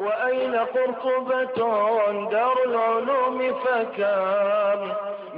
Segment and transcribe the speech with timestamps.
[0.00, 1.58] وأين قرطبة
[2.30, 4.78] دار العلوم فكم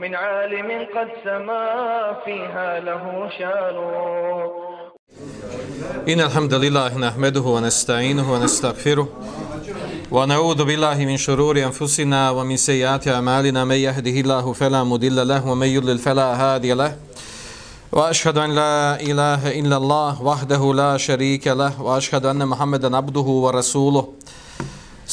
[0.00, 1.66] من عالم قد سما
[2.24, 3.76] فيها له شان.
[6.08, 9.08] إن الحمد لله نحمده ونستعينه ونستغفره
[10.10, 13.64] ونعوذ بالله من شرور أنفسنا ومن سيئات أعمالنا.
[13.64, 16.92] من يهده الله فلا مضل له ومن يضلل فلا هادي له.
[17.92, 21.82] وأشهد أن لا إله إلا الله وحده لا شريك له.
[21.82, 24.17] وأشهد أن محمدا عبده ورسوله.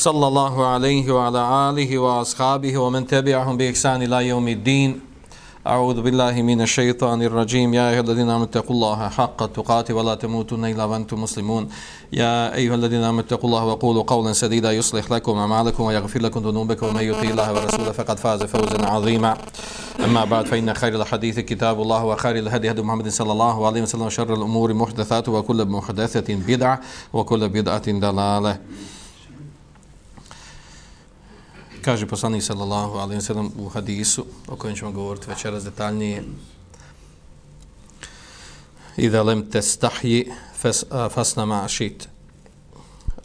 [0.06, 5.00] صلى الله عليه وعلى آله وأصحابه ومن تبعهم بإحسان إلى يوم الدين
[5.68, 10.66] أعوذ بالله من الشيطان الرجيم يا أيها الذين آمنوا اتقوا الله حق تقاته ولا تموتن
[10.66, 11.70] إلا وأنتم مسلمون
[12.14, 16.88] يا أيها الذين آمنوا اتقوا الله وقولوا قولا سديدا يصلح لكم أعمالكم ويغفر لكم ذنوبكم
[16.88, 19.38] ومن يطيع الله ورسوله فقد فاز فوزا عظيما
[20.06, 24.02] أما بعد فإن خير الحديث كتاب الله وخير الهدي هدي محمد صلى الله عليه وسلم
[24.02, 26.82] وشر الأمور محدثات وكل محدثة بدعة
[27.14, 28.58] وكل بدعة ضلالة
[31.86, 36.24] kaže poslanik sallallahu alaihi ve u hadisu o kojem ćemo govoriti večeras detaljnije
[38.98, 42.08] Ida lem testahji fes, fasna ma šit.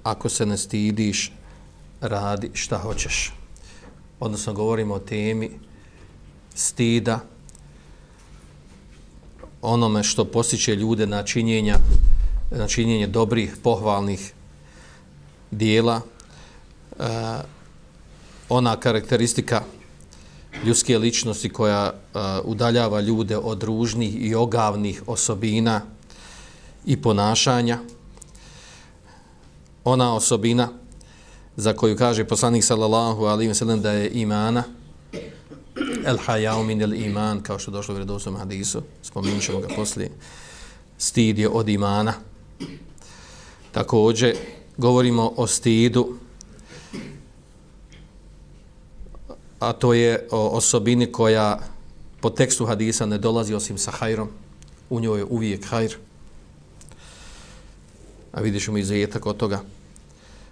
[0.03, 1.33] Ako se ne stidiš,
[2.01, 3.33] radi šta hoćeš.
[4.21, 5.51] Odnosno, govorimo o temi
[6.55, 7.21] stida,
[9.63, 11.77] onome što posjeće ljude na činjenja,
[12.51, 14.33] na činjenje dobrih, pohvalnih
[15.51, 16.01] dijela,
[16.99, 17.07] uh,
[18.51, 19.63] ona karakteristika
[20.65, 25.81] ljudske ličnosti koja uh, udaljava ljude od ružnih i ogavnih osobina
[26.87, 27.79] i ponašanja.
[29.85, 30.69] Ona osobina
[31.57, 34.65] za koju kaže poslanik sallallahu alaihi ve sallam da je imana
[36.05, 40.11] el hajao min el iman kao što došlo u vredosnom hadisu spominut ćemo ga poslije
[40.99, 42.15] stid je od imana
[43.73, 44.37] također
[44.77, 46.17] govorimo o stidu
[49.61, 51.61] a to je osobini koja
[52.21, 54.29] po tekstu hadisa ne dolazi osim sa hajrom.
[54.91, 55.97] U njoj je uvijek hajr.
[58.33, 59.61] A vidiš mu izujetak od toga.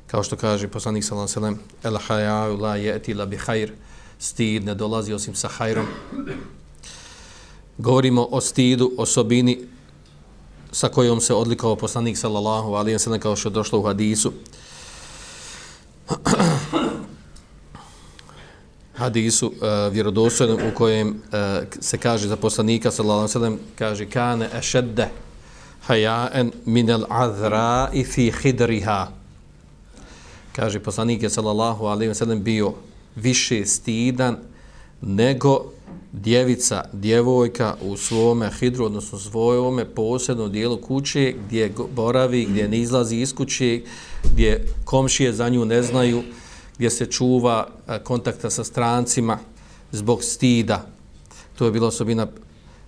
[0.06, 3.72] Kao što kaže poslanik sallam sallam, el hajau la jeti la bi hajr.
[4.18, 5.86] Stid ne dolazi osim sa hajrom.
[7.78, 9.58] Govorimo o stidu, osobini
[10.72, 14.32] sa kojom se odlikao poslanik sallallahu alijem sallam kao što je došlo u hadisu
[18.98, 21.14] hadisu uh, vjerodostojnom u kojem uh,
[21.80, 25.08] se kaže za poslanika sallallahu alejhi ve sellem kaže kana ashadda
[25.88, 29.08] haya'an min al-azra fi khidriha.
[30.52, 32.72] Kaže poslanik sallallahu alejhi ve sellem bio
[33.16, 34.36] više stidan
[35.02, 35.64] nego
[36.12, 43.16] djevica, djevojka u svome hidru, odnosno svojome posebnom dijelu kuće gdje boravi, gdje ne izlazi
[43.16, 43.80] iz kuće,
[44.32, 46.22] gdje komšije za nju ne znaju,
[46.78, 49.38] gdje se čuva e, kontakta sa strancima
[49.92, 50.86] zbog stida.
[51.58, 52.26] To je bila osobina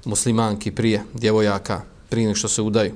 [0.04, 2.92] muslimanki prije, djevojaka, prije nek što se udaju.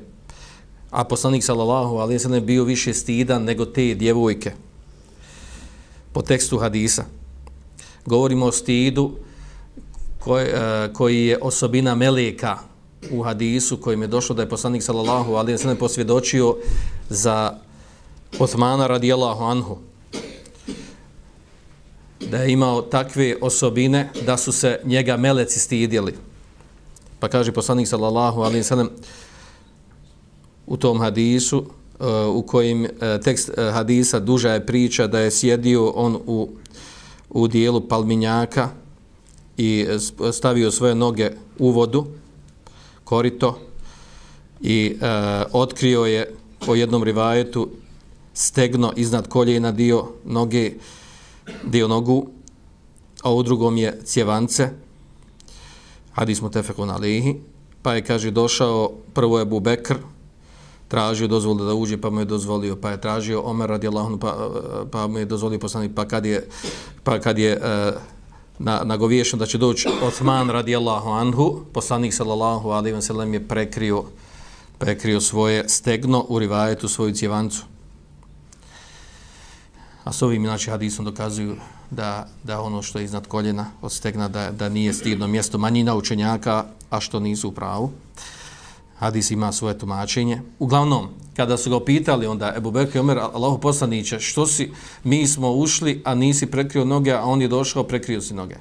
[0.90, 4.52] A poslanik sallallahu alaihi sallam bio više stidan nego te djevojke.
[6.12, 7.04] Po tekstu hadisa.
[8.06, 9.16] Govorimo o stidu
[10.18, 12.58] koji, e, koji je osobina meleka
[13.10, 16.56] u hadisu kojim je došlo da je poslanik sallallahu alaihi sallam posvjedočio
[17.08, 17.58] za
[18.38, 19.78] Osmana radijallahu anhu
[22.34, 26.14] da je imao takve osobine da su se njega meleci stidjeli.
[27.20, 28.90] Pa kaže poslanik sallallahu alaihi sallam
[30.66, 31.66] u tom hadisu uh,
[32.34, 32.90] u kojim uh,
[33.24, 36.48] tekst uh, hadisa duža je priča da je sjedio on u,
[37.30, 38.68] u dijelu palminjaka
[39.56, 39.86] i
[40.32, 42.06] stavio svoje noge u vodu,
[43.04, 43.58] korito,
[44.60, 45.06] i e,
[45.52, 46.34] otkrio je
[46.66, 47.68] po jednom rivajetu
[48.34, 50.72] stegno iznad koljena dio noge
[51.64, 52.26] dio nogu,
[53.22, 54.68] a u drugom je cjevance,
[56.12, 57.36] hadis mu tefekun alihi,
[57.82, 59.96] pa je, kaže, došao, prvo je Bubekr,
[60.88, 64.50] tražio dozvolu da uđe, pa mu je dozvolio, pa je tražio Omer radijallahu pa,
[64.90, 66.48] pa mu je dozvolio poslanik, pa kad je,
[67.02, 67.92] pa kad je e,
[68.58, 74.04] na, nagoviješen da će doći Osman radijallahu anhu, poslanik sallallahu alaihi wa sallam je prekrio,
[74.78, 77.73] prekrio svoje stegno u rivajetu svoju cjevancu.
[80.04, 81.56] A s ovim znači, hadisom dokazuju
[81.90, 85.94] da, da ono što je iznad koljena od stegna da, da nije stidno mjesto manjina
[85.94, 87.90] učenjaka, a što nisu u pravu.
[88.98, 90.42] Hadis ima svoje tumačenje.
[90.58, 94.70] Uglavnom, kada su ga pitali onda Ebu Bekri Omer, Allahu poslaniće, što si,
[95.04, 98.56] mi smo ušli, a nisi prekrio noge, a on je došao, prekrio si noge.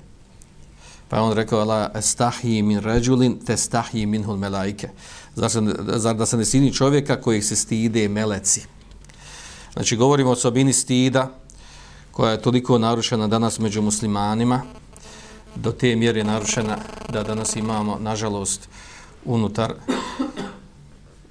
[1.10, 4.90] Pa on rekao, Allah, estahiji min ređulin, te stahiji minhul melaike.
[5.36, 5.50] Zar,
[5.96, 8.66] zar da se ne stidi čovjeka kojih se stide meleci?
[9.74, 11.30] Znači, govorimo o osobini stida,
[12.12, 14.62] koja je toliko narušena danas među muslimanima,
[15.56, 16.78] do te mjere je narušena
[17.10, 18.70] da danas imamo, nažalost,
[19.26, 19.74] unutar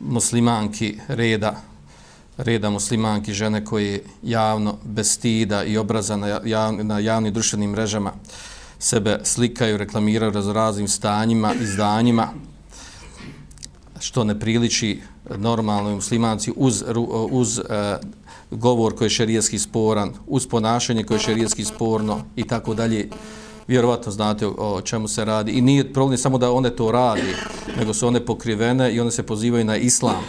[0.00, 1.60] muslimanki reda,
[2.36, 8.12] reda muslimanki žene koje javno, bez stida i obraza na, jav, na javnim društvenim mrežama
[8.78, 12.28] sebe slikaju, reklamiraju raznim stanjima, izdanjima,
[14.00, 15.02] što ne priliči
[15.36, 16.98] normalnoj muslimanci uz, eh,
[17.30, 17.64] uz uh,
[18.50, 23.08] govor koji je šerijetski sporan, uz ponašanje koje je šerijetski sporno i tako dalje.
[23.68, 25.52] Vjerovatno znate o, o čemu se radi.
[25.52, 27.34] I nije problem samo da one to radi,
[27.78, 30.24] nego su one pokrivene i one se pozivaju na islam.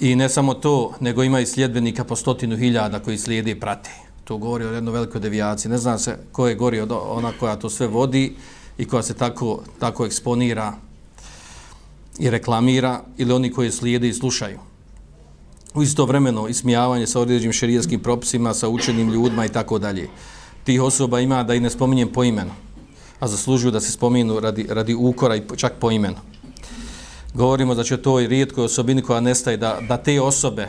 [0.00, 3.90] I ne samo to, nego ima i sljedbenika po stotinu hiljada koji slijede i prate.
[4.24, 5.70] To govori o jednoj velikoj devijaciji.
[5.70, 8.36] Ne zna se ko je gori od ona koja to sve vodi
[8.78, 10.72] i koja se tako, tako eksponira
[12.18, 14.58] i reklamira ili oni koji slijede i slušaju.
[15.74, 20.08] U isto vremeno ismijavanje sa određenim šerijskim propisima, sa učenim ljudima i tako dalje.
[20.64, 22.50] Tih osoba ima da i ne spominjem po imenu,
[23.20, 26.16] a zaslužuju da se spominu radi, radi ukora i čak po imenu.
[27.34, 30.68] Govorimo da će to i rijetkoj osobini koja nestaje da, da te osobe,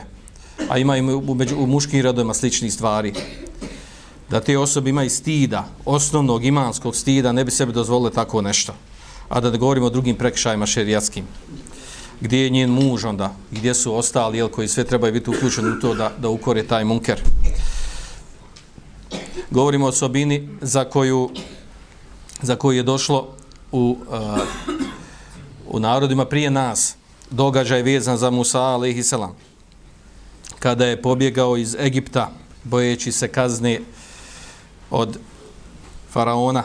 [0.69, 3.13] a ima i u, među, u muškim radovima sličnih stvari,
[4.29, 8.73] da te osobe imaju stida, osnovnog imanskog stida, ne bi sebi dozvolile tako nešto
[9.29, 11.25] a da ne govorimo o drugim prekšajima šerijatskim.
[12.21, 15.79] Gdje je njen muž onda, gdje su ostali, jel, koji sve trebaju biti uključeni u
[15.79, 17.21] to da, da ukore taj munker.
[19.51, 21.29] Govorimo o osobini za koju,
[22.41, 23.27] za koju je došlo
[23.71, 24.39] u, uh,
[25.67, 26.95] u narodima prije nas,
[27.29, 29.35] događaj vezan za Musa, alaihi selam,
[30.59, 32.31] kada je pobjegao iz Egipta,
[32.63, 33.79] bojeći se kazne
[34.91, 35.19] od
[36.11, 36.63] faraona,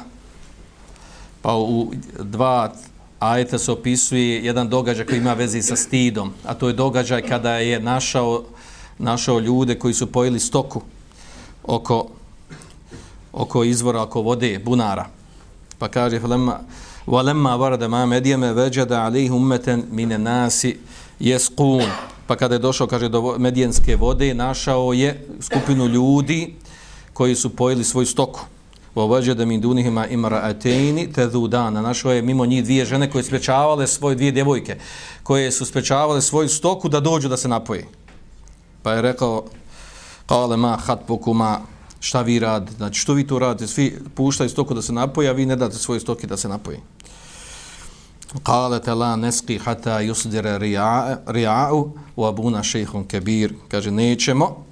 [1.43, 2.73] pa u dva
[3.19, 7.55] ajeta se opisuje jedan događaj koji ima veze sa stidom, a to je događaj kada
[7.55, 8.43] je našao,
[8.97, 10.81] našao ljude koji su pojeli stoku
[11.63, 12.07] oko,
[13.33, 15.05] oko izvora, oko vode, bunara.
[15.79, 16.19] Pa kaže,
[17.09, 20.65] وَلَمَّا وَرَدَ مَا مَدْيَمَ وَجَدَ عَلِيهُ مَّتًا مِنَ نَاسِ
[21.21, 21.89] يَسْقُونَ
[22.27, 26.55] Pa kada je došao, kaže, do medijenske vode, našao je skupinu ljudi
[27.13, 28.41] koji su pojeli svoju stoku
[28.94, 31.08] vođe da mi dunihima imara atejni
[31.48, 31.82] dana.
[31.82, 34.76] Našo je mimo njih dvije žene koje sprečavale svoje dvije djevojke,
[35.22, 37.84] koje su sprečavale svoju stoku da dođu da se napoji.
[38.82, 39.44] Pa je rekao,
[40.26, 41.60] kale ma hatpukuma,
[42.00, 42.76] šta vi radite?
[42.76, 43.66] Znači, što vi to radite?
[43.66, 46.78] Svi puštaju stoku da se napoji, a vi ne date svoje stoki da se napoji.
[48.42, 50.58] Kale te la neski hata yusdire
[51.26, 53.54] ria'u u abuna šehun kebir.
[53.68, 54.64] Kaže, nećemo,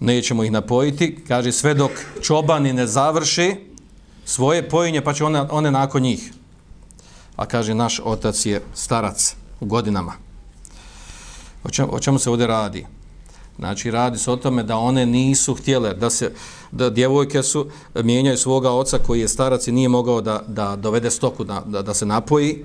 [0.00, 1.90] nećemo ih napojiti, kaže sve dok
[2.22, 3.56] čobani ne završi
[4.24, 6.32] svoje pojenje, pa će one, one nakon njih.
[7.36, 10.12] A kaže, naš otac je starac u godinama.
[11.64, 12.86] O čemu, o čemu se ovdje radi?
[13.58, 16.32] Znači, radi se o tome da one nisu htjele, da se,
[16.72, 21.10] da djevojke su, mijenjaju svoga oca koji je starac i nije mogao da, da dovede
[21.10, 22.64] stoku, da, da, da se napoji,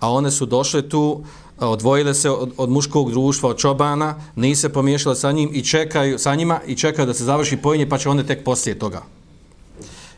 [0.00, 1.24] a one su došle tu,
[1.58, 6.34] odvojile se od, od muškog društva, od čobana, nise pomiješale sa njim i čekaju sa
[6.34, 9.02] njima i čekaju da se završi pojenje, pa će one tek poslije toga.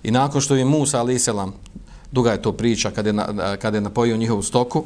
[0.03, 1.55] I nakon što je Musa ali selam,
[2.13, 4.85] duga je to priča kada je, na, kada je napojio njihovu stoku,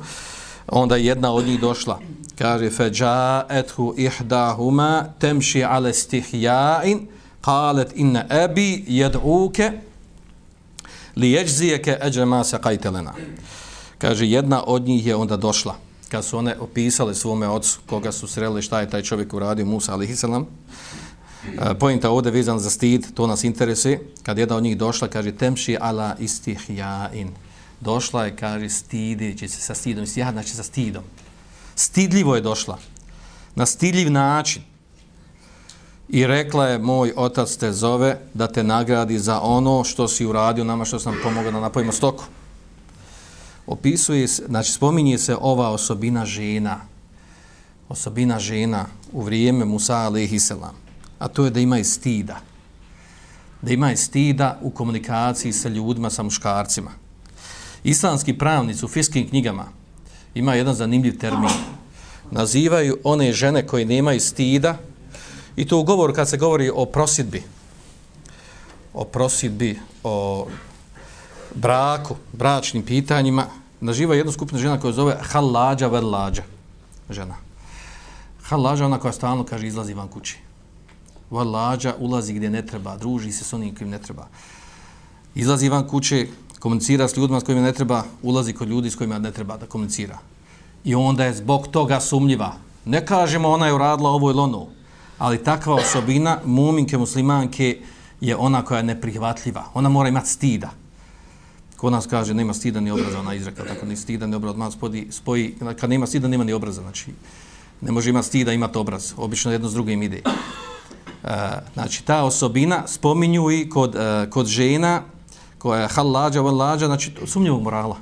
[0.68, 1.98] onda je jedna od njih došla.
[2.38, 7.06] Kaže, feđa ethu ihdahuma temši ale stihjain,
[7.40, 9.70] kalet inne ebi jed'uke
[11.16, 13.12] li jeđzijeke eđe ma kajtelena.
[13.98, 18.26] Kaže, jedna od njih je onda došla kad su one opisale svome ocu koga su
[18.26, 20.46] sreli šta je taj čovjek uradio Musa alaihissalam
[21.44, 24.00] e, pojenta ovdje vizan za stid to nas interesuje.
[24.22, 27.30] Kad jedna od njih došla kaže temši ala istihjain.
[27.80, 30.04] Došla je kaže stideći se sa stidom.
[30.04, 31.02] Istihja znači sa stidom?
[31.74, 32.78] Stidljivo je došla.
[33.54, 34.62] Na stidljiv način.
[36.08, 40.64] I rekla je moj otac te zove da te nagradi za ono što si uradio
[40.64, 42.24] nama što sam pomogao da napojimo stoku
[43.70, 46.80] opisuje znači spominje se ova osobina žena,
[47.88, 50.74] osobina žena u vrijeme Musa alaihisselam,
[51.18, 52.40] a to je da ima stida.
[53.62, 56.90] Da ima stida u komunikaciji sa ljudima, sa muškarcima.
[57.84, 59.66] Islamski pravnici u fiskim knjigama
[60.34, 61.50] ima jedan zanimljiv termin.
[62.30, 64.78] Nazivaju one žene koje nemaju stida
[65.56, 67.42] i to u govoru kad se govori o prosidbi,
[68.94, 70.46] o prosidbi, o
[71.54, 76.42] braku, bračnim pitanjima, naživa jednu skupinu žena koja zove halađa verlađa
[77.10, 77.34] žena.
[78.42, 80.38] Halađa ona koja stalno kaže izlazi van kući.
[81.30, 84.26] Verlađa ulazi gdje ne treba, druži se s onim kojim ne treba.
[85.34, 86.26] Izlazi van kuće,
[86.58, 89.66] komunicira s ljudima s kojima ne treba, ulazi kod ljudi s kojima ne treba da
[89.66, 90.18] komunicira.
[90.84, 92.52] I onda je zbog toga sumljiva.
[92.84, 94.66] Ne kažemo ona je uradila ovo ili ono,
[95.18, 97.78] ali takva osobina muminke, muslimanke
[98.20, 99.64] je ona koja je neprihvatljiva.
[99.74, 100.70] Ona mora imati stida.
[101.80, 104.72] Ko nas kaže, nema stida ni obraza, ona izreka, tako ni stida ni obraza, odmah
[104.72, 107.06] spodi, spoji, kad nema stida, nema ni obraza, znači,
[107.80, 109.14] ne može imati stida, imati obraz.
[109.16, 110.16] Obično jedno s drugim ide.
[110.16, 110.22] E,
[111.74, 115.02] znači, ta osobina spominju i kod, e, kod žena
[115.58, 117.96] koja je halađa, valađa, znači, sumnjivog morala.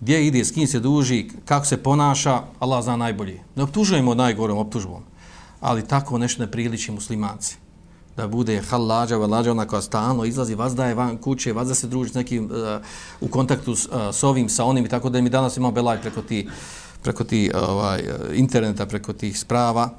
[0.00, 3.40] Gdje ide, s kim se duži, kako se ponaša, Allah zna najbolje.
[3.56, 5.02] Ne optužujemo najgorom optužbom,
[5.60, 7.61] ali tako nešto ne priliči muslimanci
[8.16, 12.10] da bude halađa, valađa, ona koja stalno izlazi, vazda je van kuće, vazda se druži
[12.10, 12.50] s nekim, uh,
[13.20, 16.00] u kontaktu s, uh, s ovim, sa onim i tako da mi danas imamo belaj
[16.00, 16.48] preko ti,
[17.02, 18.02] preko ti e, ovaj,
[18.34, 19.90] interneta, preko tih sprava,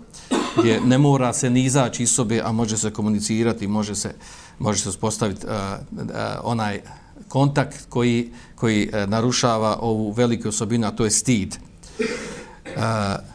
[0.58, 4.16] gdje ne mora se ni izaći iz sobe, a može se komunicirati, može se,
[4.60, 5.52] može se uspostaviti uh,
[5.92, 6.08] uh,
[6.44, 6.82] onaj
[7.28, 11.58] kontakt koji, koji uh, narušava ovu veliku osobinu, a to je stid.
[12.76, 13.33] Uh,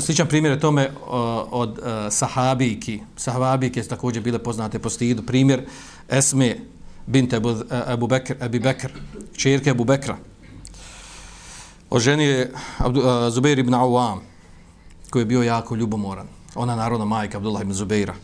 [0.00, 0.90] sličan primjer je tome
[1.50, 3.00] od e, uh, sahabijki.
[3.16, 5.22] Sahabijke su također bile poznate po stidu.
[5.22, 5.66] Primjer
[6.08, 6.56] Esme
[7.06, 7.54] binte Abu,
[7.86, 8.92] Abu e, Bekr, Abi Bekr,
[9.36, 10.16] čerke Abu Bekra.
[11.90, 14.20] Oženio je uh, e, Zubair ibn Awam,
[15.10, 16.26] koji je bio jako ljubomoran.
[16.54, 18.14] Ona narodna majka Abdullah ibn Zubaira.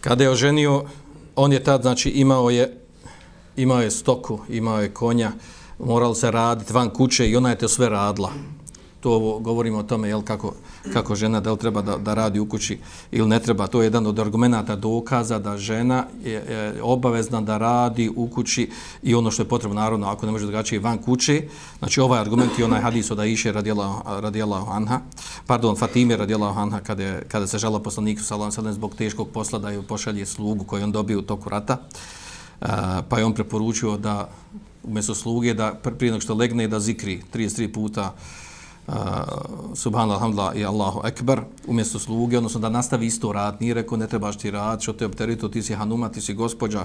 [0.00, 0.84] Kada je oženio,
[1.36, 2.78] on je tad, znači, imao je,
[3.56, 5.32] imao je stoku, imao je konja,
[5.78, 8.30] morali se raditi van kuće i ona je to sve radila.
[9.00, 10.54] To ovo, govorimo o tome, jel, kako,
[10.92, 12.78] kako žena, da li treba da, da radi u kući
[13.10, 13.66] ili ne treba.
[13.66, 18.70] To je jedan od argumenta dokaza da žena je, je obavezna da radi u kući
[19.02, 21.42] i ono što je potrebno, naravno, ako ne može drugačije van kuće.
[21.78, 25.00] Znači, ovaj argument i onaj hadis od Aisha radijela, radijela anha,
[25.46, 29.58] pardon, Fatime radijela anha, kada, je, kada se žela poslaniku salam Salam zbog teškog posla
[29.58, 31.78] da ju pošalje slugu koju on dobio u toku rata,
[33.08, 34.28] pa je on preporučio da
[34.82, 38.14] umjesto sluge da prije nego što legne da zikri 33 puta
[38.86, 38.94] uh,
[39.74, 44.06] subhanallah, alhamdulillah i Allahu ekber umjesto sluge, odnosno da nastavi isto rad, nije rekao ne
[44.06, 46.84] trebaš ti rad, što te opterito, ti si hanuma, ti si gospođa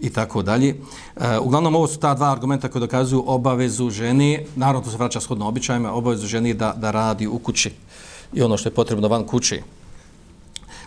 [0.00, 0.76] i tako dalje.
[1.16, 5.20] E, uglavnom ovo su ta dva argumenta koji dokazuju obavezu ženi, naravno to se vraća
[5.20, 7.70] shodno običajima, obavezu ženi da, da radi u kući
[8.32, 9.62] i ono što je potrebno van kući.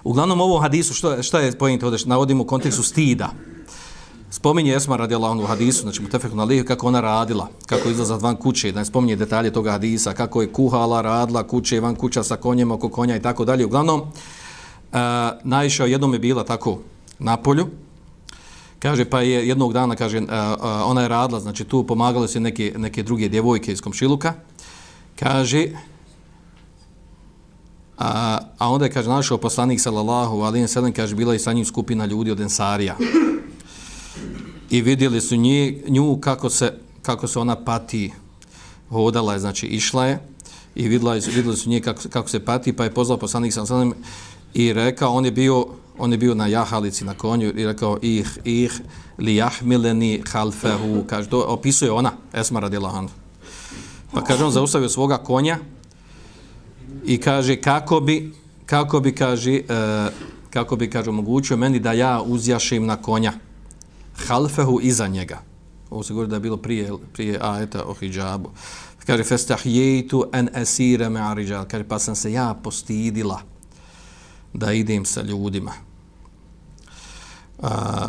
[0.03, 3.29] Uglavnom ovo hadisu, što, što je pojent ovdje, navodimo u kontekstu stida
[4.29, 8.35] spominje Esma radijallahu u hadisu, znači mutefeku tefeku na kako ona radila, kako izlaza van
[8.35, 12.35] kuće, da ne spominje detalje toga hadisa, kako je kuhala, radila kuće, van kuća sa
[12.35, 13.65] konjem, oko konja i tako dalje.
[13.65, 14.03] Uglavnom, e,
[14.93, 14.99] uh,
[15.43, 16.79] najviše jednom je bila tako
[17.19, 17.67] na polju,
[18.79, 22.39] kaže, pa je jednog dana, kaže, uh, uh, ona je radila, znači tu pomagale se
[22.39, 24.33] neke, neke druge djevojke iz komšiluka,
[25.19, 25.67] kaže,
[27.97, 31.65] a, a onda je, kaže, našao poslanik, sallallahu alijem sallam, kaže, bila je sa njim
[31.65, 32.95] skupina ljudi od Ensarija
[34.69, 38.11] i vidjeli su nje, nju kako se, kako se ona pati.
[38.89, 40.19] Hodala je, znači išla je
[40.75, 43.91] i vidjela, vidjeli su nje kako, kako se pati pa je pozvao poslanik sam sam
[44.53, 45.65] i rekao, on je bio
[45.97, 48.81] on je bio na jahalici na konju i rekao ih, ih
[49.17, 53.07] li jahmileni halfehu kaže, to opisuje ona, Esma radila
[54.13, 55.57] pa kaže on zaustavio svoga konja
[57.05, 58.33] i kaže kako bi
[58.65, 59.61] kako bi kaže e,
[60.49, 63.33] kako bi kaže omogućio meni da ja uzjašim na konja?
[64.27, 65.41] Halfehu iza njega.
[65.89, 68.49] Ovo se govori da je bilo prije, prije ajeta o hijabu.
[69.05, 71.65] Kaže, festahjejtu en esire me arijal.
[71.67, 73.41] Kaže, pa sam se ja postidila
[74.53, 75.73] da idem sa ljudima.
[77.61, 78.07] A,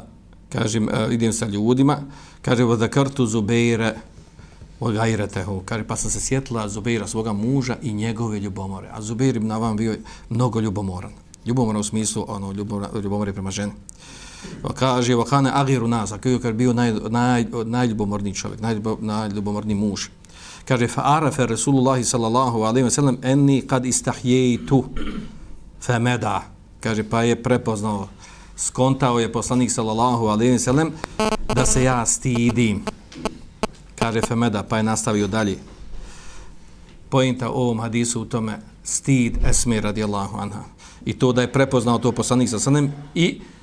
[0.48, 1.98] kažem, a, idem sa ljudima.
[2.42, 3.94] Kaže, vada kartu Zubeire
[4.80, 5.62] o gajretehu.
[5.64, 8.88] Kaže, pa sam se sjetila Zubeira, svoga muža i njegove ljubomore.
[8.92, 9.96] A Zubeir na vam bio
[10.30, 11.12] mnogo ljubomoran.
[11.46, 12.52] Ljubomoran u smislu, ono,
[13.02, 13.72] ljubomore prema ženi.
[14.62, 18.60] Pa kaže, vakane agiru nas, a koji je bio naj, naj, najljubomorniji čovjek,
[19.00, 20.08] najljubomorniji muž.
[20.64, 24.84] Kaže, fa arafe Rasulullahi sallallahu alaihi wa sallam, enni kad istahjejtu
[25.80, 25.98] fe.
[26.80, 28.08] Kaže, pa je prepoznao,
[28.56, 30.90] skontao je poslanik sallallahu alaihi wa sallam,
[31.54, 32.84] da se ja stidim.
[33.98, 34.34] Kaže, fe
[34.68, 35.58] pa je nastavio dalje.
[37.08, 40.64] Pojenta ovom hadisu u tome, stid esmi radijallahu anha.
[41.04, 43.55] I to da je prepoznao to poslanik sallallahu alaihi wa sallam i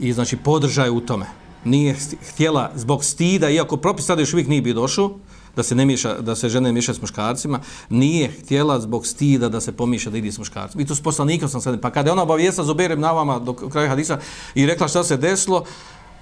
[0.00, 1.26] i znači podržaj u tome.
[1.64, 1.96] Nije
[2.32, 5.10] htjela zbog stida, iako propis sada još uvijek nije bio došao,
[5.56, 9.60] da se ne miša, da se žene miša s muškarcima, nije htjela zbog stida da
[9.60, 10.82] se pomiša da ide s muškarcima.
[10.82, 13.52] I tu s poslanikom sam sad, pa kada je ona obavijesta Zuberem na vama do
[13.52, 14.18] kraja hadisa
[14.54, 15.64] i rekla šta se desilo,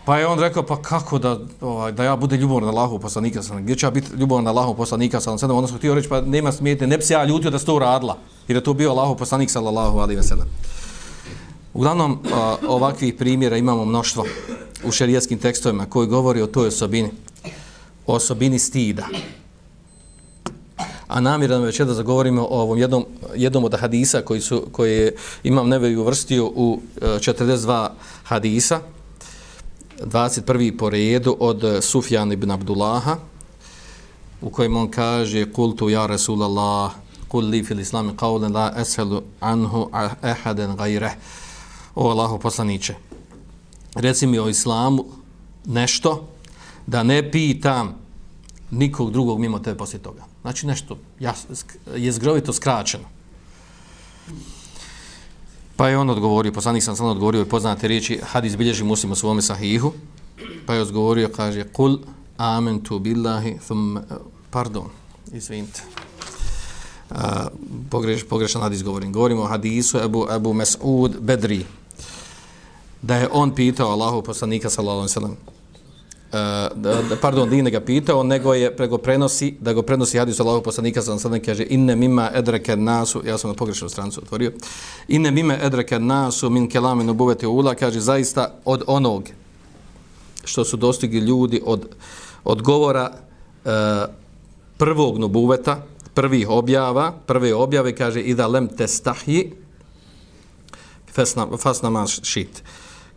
[0.05, 3.43] pa je on rekao, pa kako da, ovaj, da ja bude ljubomor na Allahu poslanika
[3.43, 6.09] sam, gdje će ja biti ljubomor na Allahu poslanika ono sam, sad odnosno htio reći,
[6.09, 8.17] pa nema smijetne, ne bi se ja ljutio da se to uradila,
[8.49, 10.78] jer je to bio Allahu poslanik sallallahu alaihi wa.
[11.79, 12.19] Uglavnom,
[12.69, 14.25] ovakvih primjera imamo mnoštvo
[14.85, 17.11] u šerijetskim tekstovima koji govori o toj osobini,
[18.07, 19.07] o osobini stida.
[21.09, 25.15] a namjer nam već da zagovorimo o ovom jednom, jednom od hadisa koji su, koje
[25.43, 27.89] imam nevevi uvrstio u e, 42
[28.25, 28.81] hadisa,
[30.01, 30.79] 21.
[30.79, 33.17] po redu od Sufjana ibn Abdullaha,
[34.43, 36.93] u kojem on kaže kultu ja Rasulallah,
[37.29, 39.91] kul li fil islami qawlen la eshelu anhu
[40.23, 41.13] ahadan gajreh.
[42.01, 42.95] O Allahu poslaniće,
[43.95, 45.05] reci mi o islamu
[45.65, 46.29] nešto
[46.87, 47.95] da ne pitam
[48.71, 50.23] nikog drugog mimo tebe poslije toga.
[50.43, 50.99] Znači nešto
[51.97, 53.05] je zgrovito skraćeno.
[55.77, 59.17] Pa je on odgovorio, poslanik sam sam odgovorio i poznate riječi, hadis bilježi muslim u
[59.17, 59.93] svome sahihu,
[60.67, 61.99] pa je odgovorio, kaže, kul
[62.37, 63.99] amentu billahi, thum,
[64.51, 64.87] pardon,
[65.33, 65.83] izvinite,
[67.11, 67.17] uh,
[67.91, 71.65] pogreš, pogrešan hadis govorim, govorimo o hadisu Ebu, Ebu Mes'ud Bedri,
[73.03, 75.37] da je on pitao Allahu poslanika sallallahu alaihi sallam,
[76.33, 80.41] Uh, e, da, pardon, nije ga pitao, nego je prego prenosi, da go prenosi hadis
[80.41, 84.21] Allahu poslanika sallallahu alejhi ve kaže inne mimma edrake nasu, ja sam na pogrešnu strancu
[84.21, 84.53] otvorio.
[85.09, 89.29] Inne mimma edrake nasu min kelami nubuvati ula, kaže zaista od onog
[90.45, 91.89] što su dostigli ljudi od
[92.45, 93.11] od govora
[93.65, 93.71] uh,
[94.77, 95.83] prvog nubuveta,
[96.15, 99.53] prvih objava, prve objave kaže ida lem testahyi
[101.13, 102.63] fasna fasna mas shit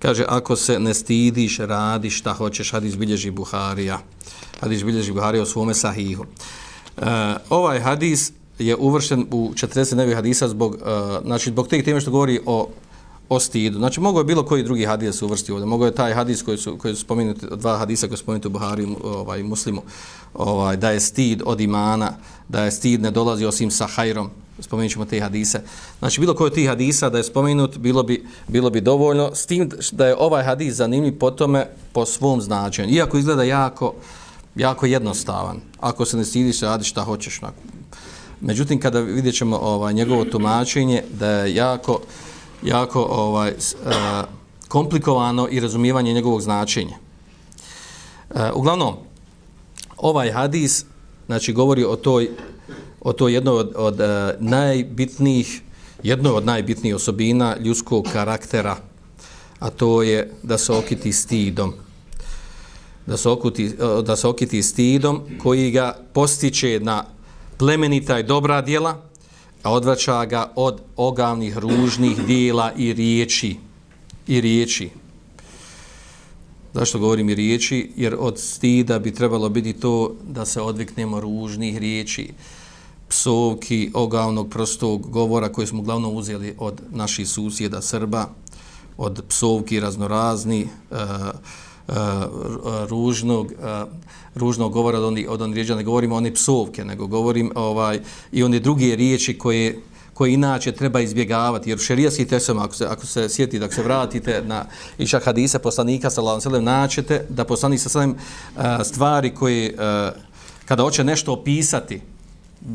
[0.02, 4.00] kaže, ako se ne stidiš, radi šta hoćeš, hadis bilježi Buharija.
[4.60, 6.26] Hadis bilježi Buharija o svome sahihu.
[6.98, 7.06] Uh,
[7.50, 12.12] ovaj hadis je uvršen u 40 nevi hadisa zbog, uh, znači, zbog tih teme što
[12.12, 12.70] govori o,
[13.30, 13.78] o stidu.
[13.78, 15.66] Znači, mogo je bilo koji drugi hadis se uvrsti ovdje.
[15.66, 18.52] Mogo je taj hadis koji su, koji su spomenuti, dva hadisa koji su spomenuti u
[18.52, 19.82] Buhariju, ovaj, muslimu,
[20.34, 22.14] ovaj, da je stid od imana,
[22.50, 24.30] da je stid ne dolazi osim sa hajrom,
[24.62, 25.62] spomenut ćemo te hadise.
[26.00, 29.46] Znači, bilo koji od tih hadisa da je spomenut, bilo bi, bilo bi dovoljno, s
[29.46, 32.94] tim da je ovaj hadis zanimljiv po tome, po svom značenju.
[32.94, 33.94] Iako izgleda jako,
[34.56, 35.62] jako jednostavan.
[35.80, 37.42] Ako se ne stidiš, radi šta hoćeš.
[38.42, 42.00] Međutim, kada vidjet ćemo ovaj, njegovo tumačenje, da je jako,
[42.64, 43.54] jako ovaj, eh,
[44.68, 46.96] komplikovano i razumijevanje njegovog značenja.
[48.36, 48.96] E, uglavnom,
[49.98, 50.86] ovaj hadis
[51.26, 52.30] znači govori o toj
[53.02, 54.06] o to jedno od, od uh,
[54.40, 55.62] najbitnijih
[56.04, 58.78] jedno od najbitnijih osobina ljudskog karaktera
[59.60, 61.74] a to je da se okiti stidom.
[63.06, 67.06] Da se, okuti, uh, da se okiti stidom koji ga postiče na
[67.58, 69.02] plemenita i dobra djela
[69.64, 73.56] a odvraća ga od ogavnih ružnih dijela i riječi
[74.28, 74.90] i riječi.
[76.74, 77.92] Zašto govorim i riječi?
[77.96, 82.34] Jer od stida bi trebalo biti to da se odviknemo ružnih riječi,
[83.12, 88.26] psovki, ogavnog prostog govora koje smo uglavnom uzeli od naših susjeda Srba,
[88.98, 90.98] od psovki raznorazni, uh,
[91.88, 91.96] uh,
[92.90, 93.90] ružnog, uh,
[94.36, 98.00] ružnog govora od onih, od onih rijeđa, ne govorim one psovke, nego govorim ovaj,
[98.32, 99.80] i one druge riječi koje,
[100.14, 103.84] koje inače treba izbjegavati, jer u šerijaskim tesama, ako se, ako se sjeti, da se
[103.84, 104.66] vratite na
[104.98, 108.16] iša hadisa poslanika, sallam sallam, naćete da poslanik sa sallam
[108.84, 109.76] stvari koje,
[110.66, 112.02] kada hoće nešto opisati,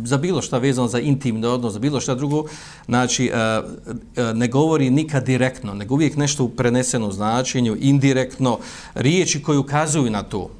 [0.05, 2.44] za bilo šta vezano za intimni odnos, za bilo šta drugo,
[2.87, 8.59] znači e, e, ne govori nikad direktno, nego uvijek nešto u prenesenom značenju, indirektno,
[8.94, 10.51] riječi koje ukazuju na to.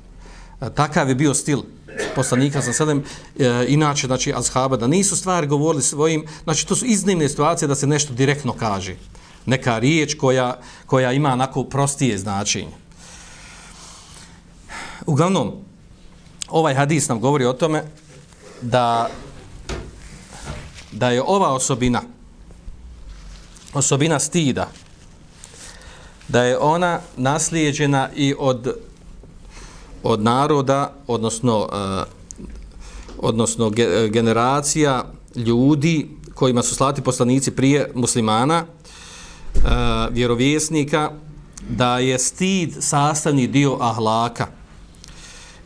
[0.61, 1.63] E, takav je bio stil
[2.15, 3.03] poslanika sa sedem,
[3.39, 7.75] e, inače, znači, azhaba, da nisu stvari govorili svojim, znači, to su iznimne situacije da
[7.75, 8.97] se nešto direktno kaže.
[9.47, 12.73] Neka riječ koja, koja ima onako prostije značenje.
[15.07, 15.53] Uglavnom,
[16.49, 17.83] ovaj hadis nam govori o tome
[18.63, 19.11] da
[20.93, 22.03] da je ova osobina
[23.75, 24.69] osobina stida
[26.29, 28.77] da je ona naslijeđena i od
[30.07, 32.03] od naroda, odnosno, uh,
[33.19, 35.05] odnosno ge, generacija
[35.37, 38.65] ljudi kojima su slati poslanici prije muslimana,
[39.55, 39.63] uh,
[40.11, 41.11] vjerovjesnika,
[41.69, 44.47] da je stid sastavni dio ahlaka.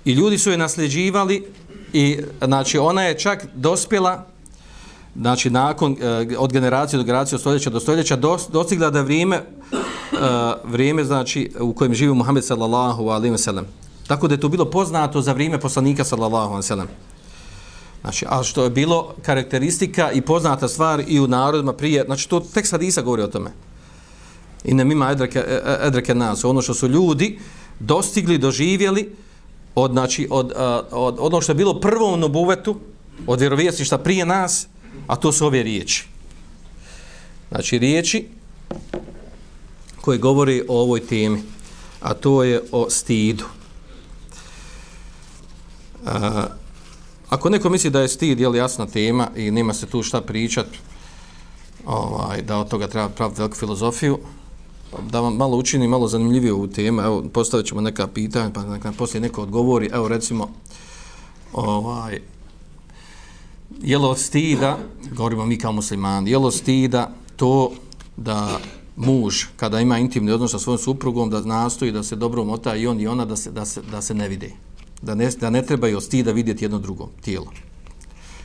[0.05, 1.45] I ljudi su je nasljeđivali
[1.93, 4.27] i znači ona je čak dospjela
[5.17, 5.99] znači nakon uh,
[6.39, 8.17] od generacije do generacije od stoljeća do stoljeća
[8.53, 10.19] dostigla da vrijeme uh,
[10.65, 13.67] vrijeme znači u kojem živi Muhammed sallallahu alejhi ve sellem
[14.11, 16.89] Tako da je to bilo poznato za vrijeme poslanika sallallahu alejhi ve sellem.
[18.01, 22.41] Znači, a što je bilo karakteristika i poznata stvar i u narodima prije, znači to
[22.41, 23.51] tekst hadisa govori o tome.
[24.65, 27.39] I ne mima edreke, e, edreke nas, ono što su ljudi
[27.79, 29.13] dostigli, doživjeli
[29.75, 30.53] od, znači, od,
[30.91, 32.77] od, od ono što je bilo prvom nubuvetu,
[33.27, 34.67] od vjerovijestništa prije nas,
[35.07, 36.07] a to su ove riječi.
[37.51, 38.29] Znači, riječi
[40.01, 41.43] koje govori o ovoj temi,
[42.01, 43.45] a to je o stidu
[46.07, 46.47] A,
[47.29, 50.67] ako neko misli da je stid jel, jasna tema i nema se tu šta pričat,
[51.87, 54.19] ovaj, da od toga treba praviti veliku filozofiju,
[55.11, 58.93] da vam malo učini, malo zanimljivije ovu temu, evo, postavit ćemo neka pitanja, pa neka
[58.93, 60.49] poslije neko odgovori, evo, recimo,
[61.53, 62.21] ovaj,
[63.83, 64.79] je li od stida,
[65.13, 67.73] govorimo mi kao muslimani, je li od stida to
[68.17, 68.61] da
[68.97, 72.87] muž, kada ima intimni odnos sa svojom suprugom, da nastoji da se dobro mota i
[72.87, 74.51] on i ona da se, da se, da se ne vide.
[75.03, 77.53] Da ne, da ne treba i od stida vidjeti jedno drugo tijelo.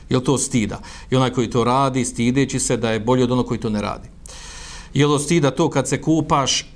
[0.08, 0.80] Je to stida?
[1.10, 3.82] I onaj koji to radi, stideći se da je bolje od onog koji to ne
[3.82, 4.08] radi.
[4.96, 6.66] Jel od stida to kad se kupaš,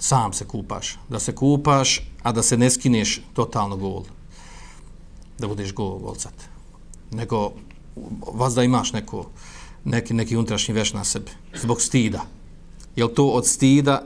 [0.00, 4.04] sam se kupaš, da se kupaš, a da se ne skineš totalno gol.
[5.38, 6.34] Da budeš gol, golcat.
[7.10, 7.52] Nego,
[8.32, 9.26] vas da imaš neko,
[9.84, 12.22] neki, neki unutrašnji veš na sebi, zbog stida.
[12.96, 14.02] Jel to od stida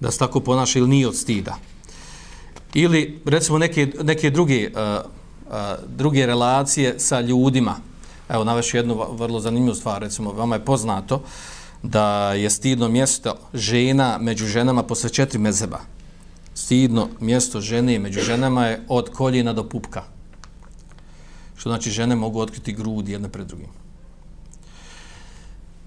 [0.00, 1.56] da se tako ponaša ili nije od stida?
[2.74, 5.04] Ili, recimo, neke, neke druge, uh,
[5.46, 5.54] uh,
[5.96, 7.76] druge relacije sa ljudima.
[8.28, 11.22] Evo, navešu jednu vrlo zanimljivu stvar, recimo, vama je poznato
[11.82, 15.80] da je stidno mjesto žena među ženama posle četiri mezeba.
[16.54, 20.02] Stidno mjesto žene među ženama je od koljena do pupka.
[21.56, 23.82] Što znači žene mogu otkriti grudi jedne pred drugim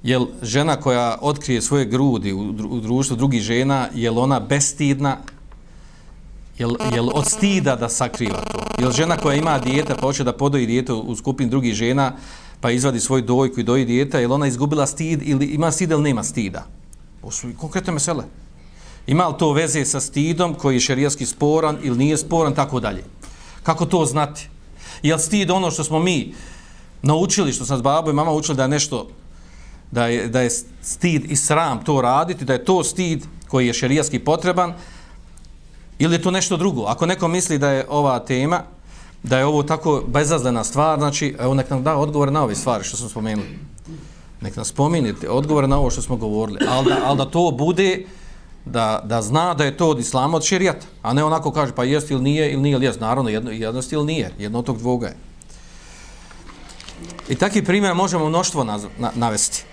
[0.06, 5.18] jel žena koja otkrije svoje grudi u, u društvu drugih žena, jel ona bestidna,
[6.58, 8.60] jel, jel od stida da sakriva to?
[8.80, 12.12] Jel žena koja ima dijete, pa hoće da podoji dijete u skupin drugih žena,
[12.66, 16.02] pa izvadi svoj dojku i doji dijete, jel ona izgubila stid ili ima stid ili
[16.02, 16.66] nema stida?
[17.22, 18.24] Ovo su konkretne mesele.
[19.08, 23.04] Ima li to veze sa stidom koji je šerijski sporan ili nije sporan, tako dalje?
[23.64, 24.50] Kako to znati?
[25.04, 26.34] Jel stid ono što smo mi
[27.02, 29.08] naučili, što sam s babom i mama učili da je nešto
[29.92, 30.50] da je, da je
[30.82, 34.74] stid i sram to raditi, da je to stid koji je šerijski potreban,
[36.00, 36.86] ili je to nešto drugo?
[36.86, 38.64] Ako neko misli da je ova tema,
[39.26, 42.84] da je ovo tako bezazlena stvar, znači, evo nek nam da odgovor na ove stvari
[42.84, 43.60] što smo spomenuli.
[44.42, 48.06] Nek nam spominite odgovor na ovo što smo govorili, ali da, al da to bude,
[48.66, 51.84] da, da zna da je to od islama, od šerijata, a ne onako kaže, pa
[51.84, 54.78] jest ili nije, ili nije, ili jest, naravno, jedno, jednost ili nije, jedno od tog
[54.78, 55.18] dvoga je.
[57.30, 59.64] I takvi primjer možemo mnoštvo na, na, navesti.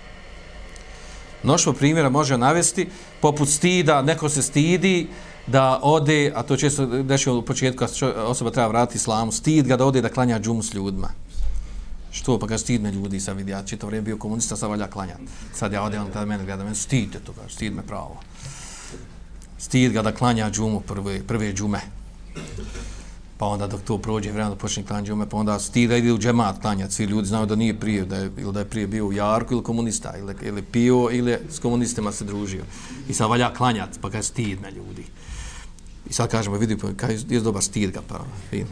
[1.43, 2.87] Mnoštvo primjera može navesti,
[3.21, 5.07] poput stida, neko se stidi
[5.47, 7.85] da ode, a to često deši u početku,
[8.17, 11.09] osoba treba vratiti islamu, stid ga da ode da klanja džumu s ljudima.
[12.11, 12.39] Što?
[12.39, 15.15] Pa kaže, stid me ljudi, sad vidi, ja čito vrijeme bio komunista, sad valja klanja.
[15.53, 18.17] Sad ja ode, on tada mene gleda, meni stidite to, kaže, stid me pravo.
[19.57, 21.81] Stid ga da klanja džumu prve, prve džume
[23.43, 26.17] pa onda dok to prođe vremena da počne klanjati džume, pa onda stida ide u
[26.17, 29.07] džemat klanjati, svi ljudi znaju da nije prije, da je, ili da je prije bio
[29.07, 32.63] u Jarku ili komunista, ili, ili pio, ili s komunistima se družio.
[33.09, 35.05] I sad valja klanjati, pa kaže, stid me ljudi.
[36.09, 38.65] I sad kažemo, vidi, pa kaj je dobar stid ga, pa fin.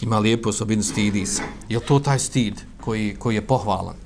[0.00, 1.42] Ima lijepu osobinu stidi se.
[1.68, 3.96] Je to taj stid koji, koji je pohvalan?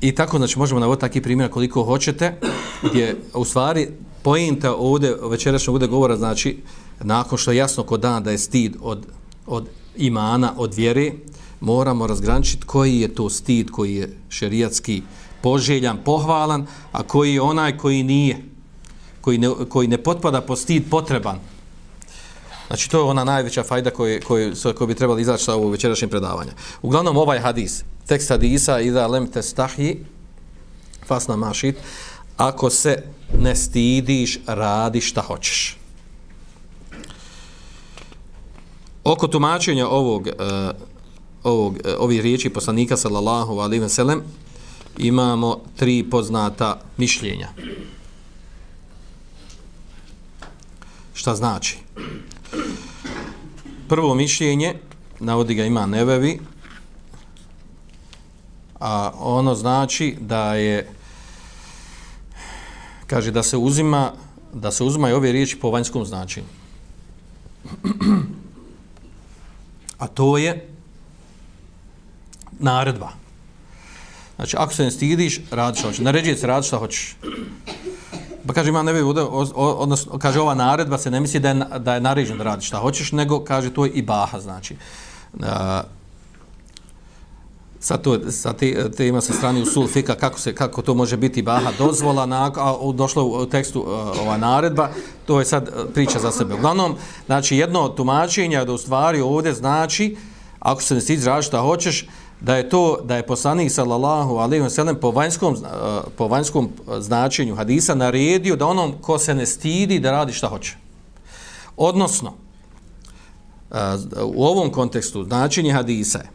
[0.00, 2.40] I tako, znači, možemo navoditi takvi primjer koliko hoćete,
[2.82, 3.88] gdje u stvari
[4.22, 6.58] pojenta ovdje, večerašnjeg ovdje govora, znači,
[7.00, 9.06] nakon što je jasno kod dana da je stid od,
[9.46, 11.12] od imana, od vjere,
[11.62, 15.02] moramo razgraničiti koji je to stid koji je šerijatski
[15.42, 18.44] poželjan, pohvalan, a koji je onaj koji nije,
[19.20, 21.38] koji ne, koji ne potpada po stid potreban.
[22.66, 26.10] Znači, to je ona najveća fajda koju, koju, koju bi trebali izaći sa ovog večerašnjeg
[26.10, 26.52] predavanja.
[26.82, 30.04] Uglavnom, ovaj hadis, tekst hadisa, ida lem te stahji,
[31.06, 31.76] fasna mašit,
[32.36, 33.02] ako se
[33.38, 35.78] ne stidiš, radi šta hoćeš.
[39.04, 40.91] Oko tumačenja ovog, uh,
[41.44, 44.22] ovog, e, ovih riječi poslanika sallallahu alaihi ve sellem
[44.98, 47.48] imamo tri poznata mišljenja.
[51.14, 51.78] Šta znači?
[53.88, 54.74] Prvo mišljenje,
[55.20, 56.40] navodi ga ima nevevi,
[58.80, 60.88] a ono znači da je
[63.06, 64.12] kaže da se uzima
[64.52, 66.46] da se uzimaju ove riječi po vanjskom značenju.
[69.98, 70.71] A to je
[72.62, 73.08] naredba.
[74.36, 76.00] Znači, ako se ne stidiš, radi što hoćeš.
[76.00, 77.16] Naređuje se, radi što hoćeš.
[78.46, 79.22] Pa kaže, ima bude,
[79.54, 82.78] odnosno, kaže, ova naredba se ne misli da je, da je naređen da radi što
[82.78, 84.76] hoćeš, nego, kaže, to je i baha, znači.
[85.32, 85.46] Uh,
[87.82, 91.16] sa to sa te, te ima sa strane usul fika kako se kako to može
[91.16, 93.88] biti baha dozvola na a došlo u tekstu uh,
[94.20, 94.88] ova naredba
[95.26, 96.94] to je sad e, priča za sebe uglavnom
[97.26, 100.16] znači jedno tumačenje da u stvari ovdje znači
[100.60, 102.06] ako se ne stiđe šta hoćeš
[102.42, 106.68] da je to da je poslanik sallallahu alejhi ve sellem po vanjskom eh, po vanjskom
[106.68, 110.76] eh, značenju hadisa naredio da onom ko se ne stidi da radi šta hoće.
[111.76, 112.34] Odnosno
[113.70, 113.76] eh,
[114.22, 116.30] u ovom kontekstu značenje hadisa je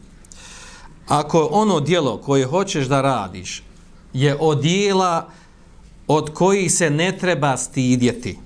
[1.08, 3.62] ako ono dijelo koje hoćeš da radiš
[4.12, 5.28] je od dijela
[6.06, 8.38] od koji se ne treba stidjeti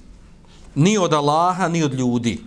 [0.75, 2.39] ni od Allaha ni od ljudi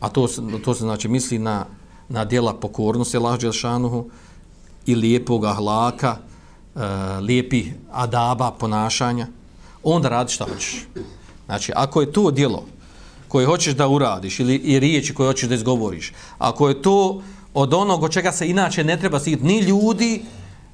[0.00, 0.28] a to
[0.64, 1.66] to se znači misli na,
[2.10, 4.10] na djela pokornosti Allah Đelšanuhu
[4.86, 6.80] i lijepog ahlaka e,
[7.20, 9.26] lijepi adaba ponašanja
[9.82, 10.86] onda radi šta hoćeš.
[11.46, 12.64] Znači ako je to djelo
[13.28, 17.22] koje hoćeš da uradiš ili i riječi koje hoćeš da izgovoriš ako je to
[17.54, 20.22] od onog od čega se inače ne treba stidjeti ni ljudi,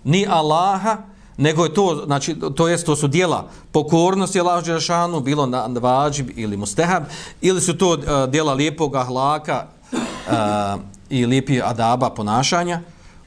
[0.05, 0.97] ni Allaha,
[1.37, 6.31] nego je to, znači, to jest, to su dijela pokornosti Allah Đerašanu, bilo na vađib
[6.37, 7.05] ili mustehab,
[7.41, 12.81] ili su to e, uh, dijela lijepog ahlaka uh, i lijepi adaba ponašanja,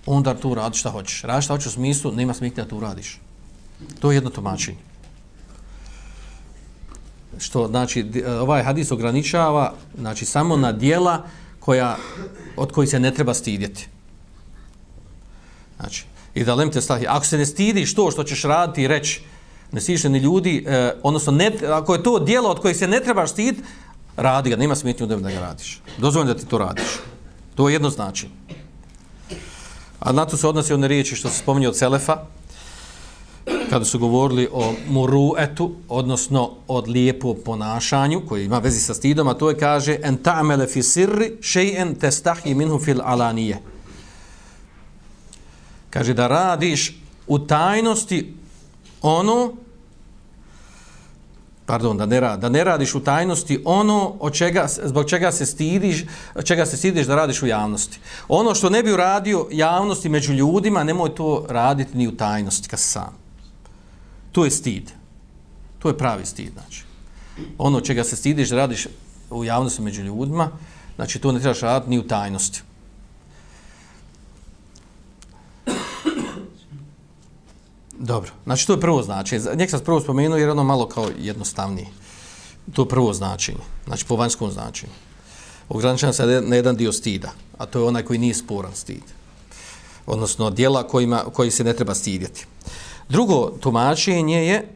[0.05, 1.21] onda tu radi šta hoćeš.
[1.21, 3.19] Radi šta hoćeš u smislu, nema smiklja da tu radiš.
[3.99, 4.77] To je jedno tumačenje.
[7.37, 8.05] Što, znači,
[8.41, 11.23] ovaj hadis ograničava, znači, samo na dijela
[11.59, 11.97] koja,
[12.57, 13.87] od koji se ne treba stidjeti.
[15.79, 18.87] Znači, i da lem te stahi, ako se ne stidiš to što ćeš raditi i
[18.87, 19.21] reći,
[19.71, 22.99] ne stidiš ni ljudi, eh, odnosno, ne, ako je to dijelo od kojih se ne
[22.99, 23.63] trebaš stiditi,
[24.17, 25.81] radi ga, nema smetnju da ga radiš.
[25.97, 26.99] Dozvoljno da ti to radiš.
[27.55, 28.29] To je jedno znači.
[29.99, 32.17] A na to se odnosi one riječi što se spominje od Selefa,
[33.69, 39.33] kada su govorili o muruetu, odnosno od lijepo ponašanju, koji ima vezi sa stidom, a
[39.33, 43.61] to je kaže en ta'mele fi sirri še'en testahi minhu fil alanije.
[45.89, 48.33] Kaže da radiš u tajnosti
[49.01, 49.53] ono
[51.69, 56.05] pardon, da ne, da ne radiš u tajnosti ono od čega, zbog čega se stidiš,
[56.43, 57.99] čega se stidiš da radiš u javnosti.
[58.27, 62.79] Ono što ne bi uradio javnosti među ljudima, nemoj to raditi ni u tajnosti, kad
[62.79, 63.13] sam.
[64.31, 64.89] To je stid.
[65.79, 66.83] To je pravi stid, znači.
[67.57, 68.87] Ono čega se stidiš da radiš
[69.29, 70.49] u javnosti među ljudima,
[70.95, 72.61] znači to ne trebaš raditi ni u tajnosti.
[77.99, 79.43] Dobro, znači to je prvo značenje.
[79.55, 81.87] Njeg sam prvo spomenuo jer ono malo kao jednostavnije.
[82.73, 84.91] To je prvo značenje, znači po vanjskom značenju.
[85.69, 89.03] Ograničeno se na jedan dio stida, a to je onaj koji nije sporan stid.
[90.05, 92.45] Odnosno, dijela kojima, koji se ne treba stidjeti.
[93.09, 94.67] Drugo tumačenje je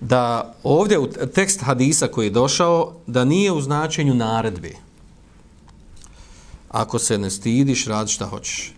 [0.00, 4.72] da ovdje u tekst hadisa koji je došao, da nije u značenju naredbe.
[6.68, 8.72] Ako se ne stidiš, radi šta hoćeš.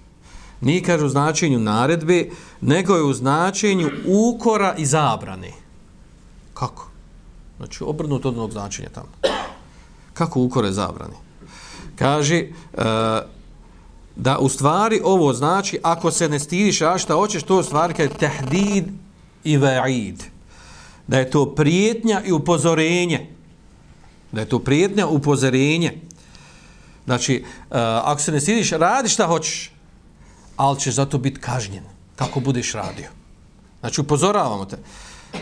[0.64, 2.28] Nije kaže u značenju naredbe,
[2.60, 5.52] nego je u značenju ukora i zabrane.
[6.54, 6.88] Kako?
[7.56, 9.08] Znači, obrnuto od onog značenja tamo.
[10.14, 11.14] Kako ukore zabrane?
[11.96, 12.48] Kaže, e,
[14.16, 17.94] da u stvari ovo znači ako se ne stidiš a šta hoćeš to u stvari
[17.94, 18.84] kaže tahdid
[19.44, 20.22] i va'id
[21.06, 23.26] da je to prijetnja i upozorenje
[24.32, 26.00] da je to prijetnja i upozorenje
[27.04, 27.42] znači e,
[28.04, 29.73] ako se ne stidiš radi šta hoćeš
[30.56, 31.84] ali ćeš zato biti kažnjen
[32.16, 33.08] kako budeš radio
[33.80, 34.78] znači upozoravamo te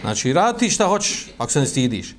[0.00, 2.14] znači radi šta hoćeš ako se ne stidiš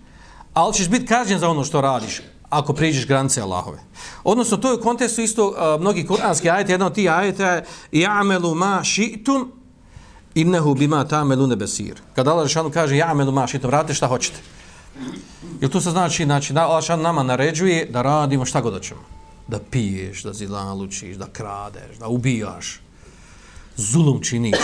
[0.54, 2.22] ali ćeš biti kažnjen za ono što radiš
[2.54, 3.80] ako priđeš granice Allahove.
[4.24, 7.66] Odnosno, to je u kontekstu isto uh, mnogi kuranski ajete, jedan od tih ajeta je
[7.92, 9.46] ja'melu ma ši'tum
[10.36, 12.02] innehu bima ta'melu nebesir.
[12.16, 14.40] Kada Allah Žešanu kaže ja'melu ma ši'tum, radite šta hoćete.
[15.62, 19.02] Jer to se znači, znači Allah Žešanu nama naređuje da radimo šta god hoćemo.
[19.48, 22.80] Da piješ, da zilalučiš, da kradeš, da ubijaš,
[23.78, 24.58] zulum činiš.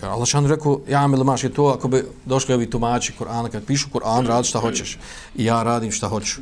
[0.00, 3.64] Kada Allah Žešanu rekao ja'melu ma je to ako bi došli ovi tumači Kur'ana, kad
[3.64, 4.98] pišu Kur'an, radi šta hoćeš.
[5.36, 6.40] I ja radim šta hoću.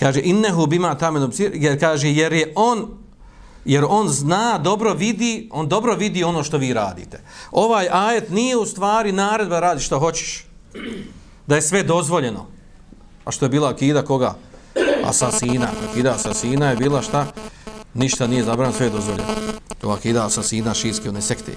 [0.00, 2.88] Kaže innehu bima tamenu psir jer kaže jer je on
[3.64, 7.20] jer on zna dobro vidi on dobro vidi ono što vi radite.
[7.52, 10.46] Ovaj ajet nije u stvari naredba radi što hoćeš.
[11.46, 12.46] Da je sve dozvoljeno.
[13.24, 14.34] A što je bila akida koga?
[15.04, 15.68] Asasina.
[15.90, 17.26] Akida asasina je bila šta?
[17.96, 19.24] Ništa nije zabranjeno sve je dozvoljeno
[19.80, 21.52] to akida asasina šijske one sekte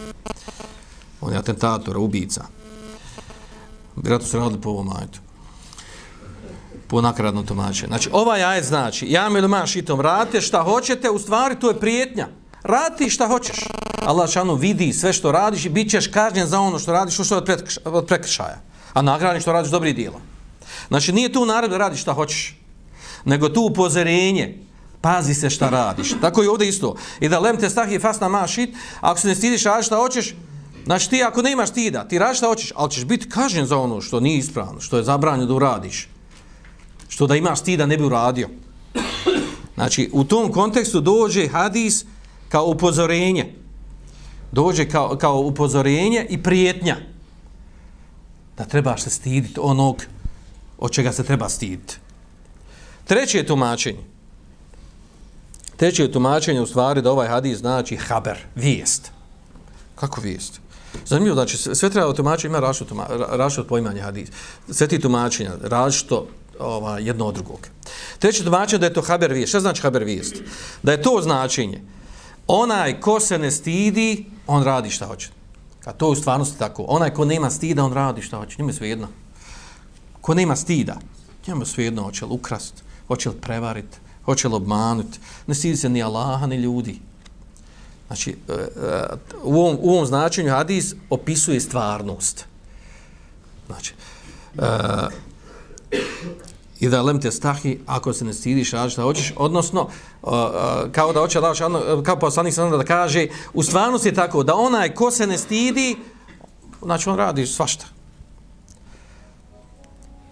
[1.21, 2.43] on je atentator ubica
[3.95, 5.19] vjerojatno se radili po ovom ajetu
[6.89, 7.87] po nakradnom tomače.
[7.87, 11.79] Znači, ovaj ajet znači, ja mi luma šitom, radite šta hoćete, u stvari to je
[11.79, 12.27] prijetnja.
[12.63, 13.57] Radi šta hoćeš.
[14.05, 17.35] Allah šanu vidi sve što radiš i bit ćeš kažnjen za ono što radiš, što
[17.35, 18.61] je od prekršaja.
[18.93, 20.19] A nagradni što radiš dobri dijela.
[20.87, 22.57] Znači, nije tu naredno radi šta hoćeš,
[23.25, 24.57] nego tu upozorenje,
[25.01, 26.13] pazi se šta radiš.
[26.21, 26.95] Tako i ovdje isto.
[27.19, 30.35] I da lem te stahi fasna mašit, ako se ne stidiš radi šta hoćeš,
[30.85, 33.77] znači ti ako ne imaš stida, ti radi šta hoćeš, ali ćeš biti kažnjen za
[33.77, 36.09] ono što nije ispravno, što je zabranjeno da uradiš
[37.09, 38.49] što da imaš stida ne bi uradio.
[39.75, 42.05] Znači, u tom kontekstu dođe hadis
[42.49, 43.55] kao upozorenje.
[44.51, 46.97] Dođe kao, kao upozorenje i prijetnja.
[48.57, 50.05] Da trebaš se stiditi onog
[50.77, 51.97] od čega se treba stiditi.
[53.05, 54.03] Treće tumačenje.
[55.79, 59.11] Treće tumačenje u stvari da ovaj hadis znači haber, vijest.
[59.95, 60.59] Kako vijest?
[61.05, 64.29] Zanimljivo, znači sve treba tumačenje, ima različito poimanje hadis.
[64.69, 66.27] Sve ti tumačenja, različito
[66.59, 67.67] ova, jedno od drugog.
[68.19, 69.49] Treće tumačenje da je to haber vijest.
[69.49, 70.35] Šta znači haber vijest?
[70.83, 71.81] Da je to značenje.
[72.47, 75.29] Onaj ko se ne stidi, on radi šta hoće.
[75.85, 76.85] A to je u stvarnosti tako.
[76.87, 78.55] Onaj ko nema stida, on radi šta hoće.
[78.59, 79.07] Njima je svejedno.
[80.21, 80.99] Ko nema stida,
[81.47, 82.03] njima je svejedno.
[82.03, 83.97] Hoće li ukrast, hoće li prevariti,
[84.29, 86.99] hoće li obmanuti, Ne stidi se ni Allaha, ni ljudi.
[88.07, 89.07] Znači, e, e,
[89.43, 92.45] u ovom, u ovom značenju hadis opisuje stvarnost.
[93.67, 93.93] Znači,
[94.57, 94.63] uh,
[96.79, 100.91] i da lem te stahi, ako se ne stidiš, radi šta hoćeš, odnosno, uh, uh,
[100.91, 101.57] kao da hoće Allah,
[102.05, 105.97] kao poslanik sam da kaže, u stvarnosti je tako, da onaj ko se ne stidi,
[106.81, 107.85] znači on radi svašta.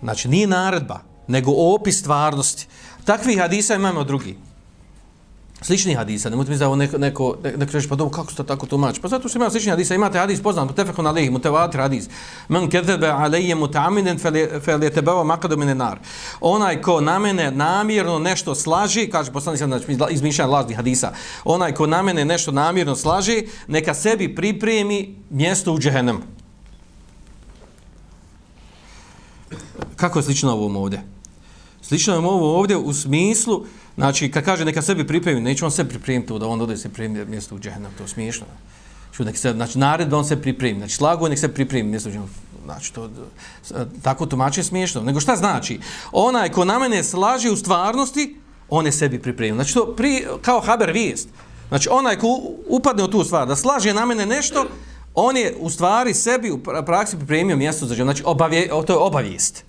[0.01, 2.67] Znači, nije naredba, nego opis stvarnosti.
[3.07, 4.35] Takvi hadisa imamo drugi
[5.61, 9.01] slični hadisa, nemojte mi da neko, neko, neko reći, pa dobro, kako ste tako tumači?
[9.01, 12.09] Pa zato što imamo slični hadisa, imate hadis poznat, mutefekun alejih, mutevatir hadis,
[12.47, 14.19] men kezebe alejje mutaminen
[14.61, 15.99] fel je tebeva makadu mine nar.
[16.41, 21.73] Onaj ko na mene namjerno nešto slaži, kaže poslani sam, znači, izmišljanje lažnih hadisa, onaj
[21.73, 26.19] ko na mene nešto namjerno slaži, neka sebi pripremi mjesto u džehennemu.
[29.95, 31.16] Kako je slično ovom ovdje?
[31.87, 33.65] Slično je ovo ovdje u smislu,
[33.97, 36.89] Znači, kad kaže neka sebi pripremi, neće on sebi pripremiti to da on ode se
[36.89, 38.45] pripremi mjesto u džehennem, to je smiješno.
[39.11, 42.11] Što nek se, znači, naredba on se pripremi, znači, slago nek se pripremi mjesto u
[42.11, 42.33] džehennem.
[42.65, 43.09] Znači, to,
[44.01, 45.01] tako tumače je smiješno.
[45.01, 45.79] Nego šta znači?
[46.11, 48.35] Onaj ko na mene slaži u stvarnosti,
[48.69, 49.55] on je sebi pripremio.
[49.55, 51.29] Znači, to pri, kao haber vijest.
[51.69, 52.27] Znači, onaj ko
[52.67, 54.65] upadne u tu stvar, da slaže na mene nešto,
[55.15, 58.15] on je u stvari sebi u praksi pripremio mjesto za džehennem.
[58.15, 59.66] Znači, obavije, to je obavijest.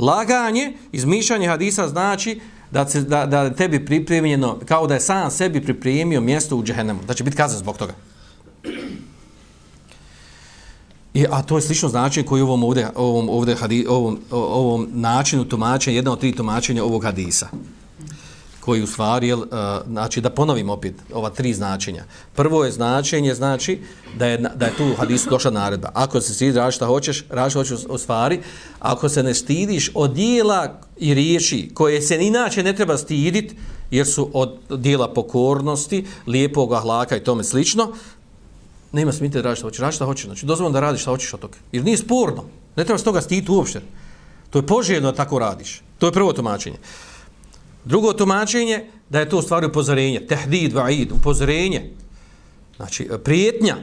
[0.00, 5.62] Laganje, izmišljanje hadisa znači da, se, da, da tebi pripremljeno, kao da je sam sebi
[5.62, 7.92] pripremio mjesto u džehennemu, da će biti kazan zbog toga.
[11.14, 15.44] I, a to je slično značenje koji ovom, ovdje, ovom, ovdje, hadi, ovom, ovom načinu
[15.44, 17.48] tumačenja, jedna od tri tumačenja ovog hadisa
[18.60, 19.46] koji u stvari, jel, e,
[19.86, 22.04] znači da ponovim opet ova tri značenja.
[22.34, 23.80] Prvo je značenje, znači
[24.18, 25.90] da je, da je tu u hadisu došla naredba.
[25.94, 28.40] Ako se stidiš, radi šta hoćeš, radi šta hoćeš u stvari.
[28.78, 33.54] Ako se ne stidiš od dijela i riječi koje se inače ne treba stidit,
[33.90, 37.92] jer su od dijela pokornosti, lijepog ahlaka i tome slično,
[38.92, 40.24] nema smite da radiš šta hoćeš, radi šta hoćeš.
[40.24, 41.58] Znači, dozvoljno da radiš šta hoćeš od toga.
[41.72, 42.44] Jer nije sporno.
[42.76, 43.80] Ne treba s toga stiditi uopšte.
[44.50, 45.82] To je poželjno da tako radiš.
[45.98, 46.76] To je prvo tumačenje.
[47.84, 51.90] Drugo tumačenje, da je to u stvari upozorenje, tehdid, vaid, upozorenje,
[52.76, 53.76] znači prijetnja.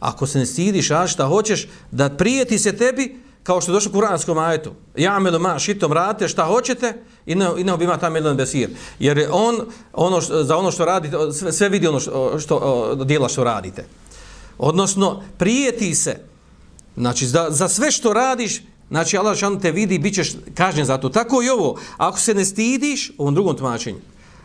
[0.00, 3.90] Ako se ne stidiš, a šta hoćeš, da prijeti se tebi, kao što je došlo
[3.90, 6.94] u kuranskom ajetu, ja me doma šitom rate šta hoćete
[7.26, 8.70] i ne, i ne obima ta jedan besir.
[8.98, 9.56] Jer je on,
[9.92, 13.84] ono što, za ono što radite, sve, sve vidi ono što, što djela što radite.
[14.58, 16.20] Odnosno, prijeti se,
[16.96, 20.86] znači za, za sve što radiš, Znači, Allah šan te vidi i bit ćeš kažnjen
[20.86, 21.08] za to.
[21.08, 21.78] Tako i ovo.
[21.96, 23.98] Ako se ne stidiš, u ovom drugom tumačenju,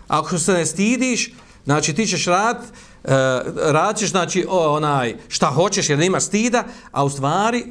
[0.07, 1.33] ako se ne stidiš,
[1.65, 2.57] znači ti ćeš rad,
[3.03, 7.65] e, uh, rad ćeš, znači, onaj, šta hoćeš jer nemaš stida, a u stvari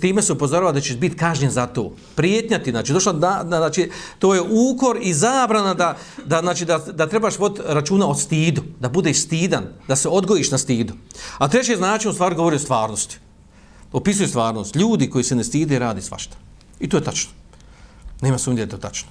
[0.00, 1.94] time se upozorava da ćeš biti kažnjen za to.
[2.14, 6.78] Prijetnjati, znači, došla da, da, znači, to je ukor i zabrana da, da, znači, da,
[6.78, 10.94] da trebaš vod računa o stidu, da budeš stidan, da se odgojiš na stidu.
[11.38, 13.18] A treći znači, u stvari govori o stvarnosti
[13.92, 14.76] opisuje stvarnost.
[14.76, 16.36] Ljudi koji se ne stide radi svašta.
[16.80, 17.30] I to je tačno.
[18.20, 19.08] Nema sumnje da je to tačno.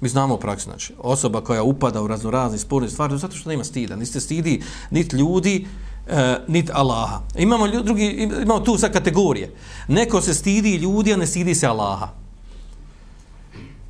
[0.00, 3.64] Mi znamo u praksi, znači, osoba koja upada u raznorazne sporne stvari, zato što nema
[3.64, 3.96] stida.
[3.96, 5.66] Niste stidi niti ljudi,
[6.08, 7.20] e, niti Allaha.
[7.36, 8.06] Imamo, ljudi, drugi,
[8.42, 9.54] imamo tu sad kategorije.
[9.88, 12.08] Neko se stidi ljudi, a ne stidi se Allaha.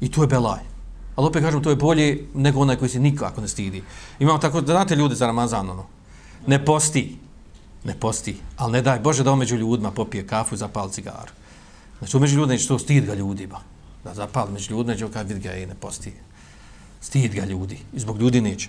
[0.00, 0.60] I to je belaj.
[1.16, 3.82] Ali opet kažem, to je bolje nego onaj koji se nikako ne stidi.
[4.18, 5.86] Imamo tako, da znate ljude za Ramazan, ono,
[6.46, 7.16] ne posti
[7.84, 11.32] ne posti, ali ne daj Bože da on među ljudima popije kafu i zapali cigaru.
[11.98, 13.60] Znači, među ljudima neće to stid ga ljudima.
[14.04, 16.12] Da zapali među ljudima, neće kada vidi ga i ne posti.
[17.00, 17.78] Stid ga ljudi.
[17.94, 18.68] I zbog ljudi neće.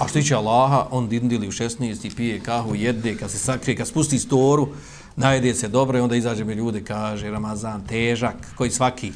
[0.00, 3.76] A što tiče Allaha, on dindili u 16 i pije kahu, jede, kad se sakrije,
[3.76, 4.68] kad spusti storu,
[5.16, 9.12] najede se dobro i onda izađe mi ljudi, kaže Ramazan, težak, koji svaki.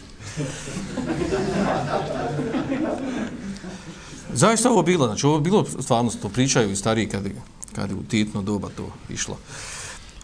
[4.32, 7.26] Zaista ovo bilo, znači ovo bilo stvarno, to pričaju i stariji kad
[7.72, 9.38] kad je u titno doba to išlo.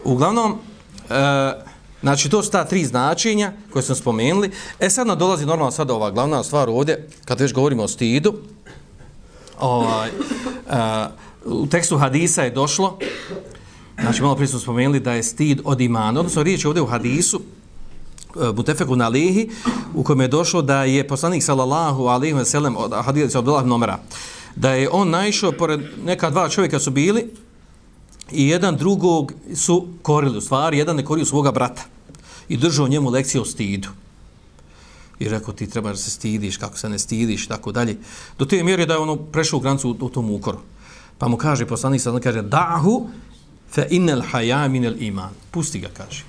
[0.05, 0.59] Uglavnom,
[1.11, 1.53] e,
[2.01, 4.51] znači to su ta tri značenja koje smo spomenuli.
[4.80, 8.34] E sad nam dolazi normalno sada ova glavna stvar ovdje, kad već govorimo o stidu,
[9.61, 10.12] ovaj, e,
[11.44, 12.99] u tekstu hadisa je došlo,
[14.01, 16.86] znači malo prije smo spomenuli da je stid od imana, odnosno riječ je ovdje u
[16.86, 19.51] hadisu, e, Butefeku na Lihi,
[19.94, 23.64] u kojem je došlo da je poslanik sallallahu alaihi wa sallam, od hadisa od Allah
[23.64, 23.99] nomera,
[24.57, 27.31] da je on naišao, pored neka dva čovjeka su bili,
[28.33, 31.83] i jedan drugog su korili, u stvari, jedan je korio svoga brata
[32.49, 33.89] i držao njemu lekciju o stidu.
[35.19, 37.97] I rekao, ti treba da se stidiš, kako se ne stidiš, tako dalje.
[38.39, 40.59] Do te mjere da je ono prešao u grancu u, u tom ukoru.
[41.19, 43.09] Pa mu kaže, poslanik sad kaže, dahu
[43.71, 45.31] fe innel haja minel iman.
[45.51, 46.25] Pusti ga, kaže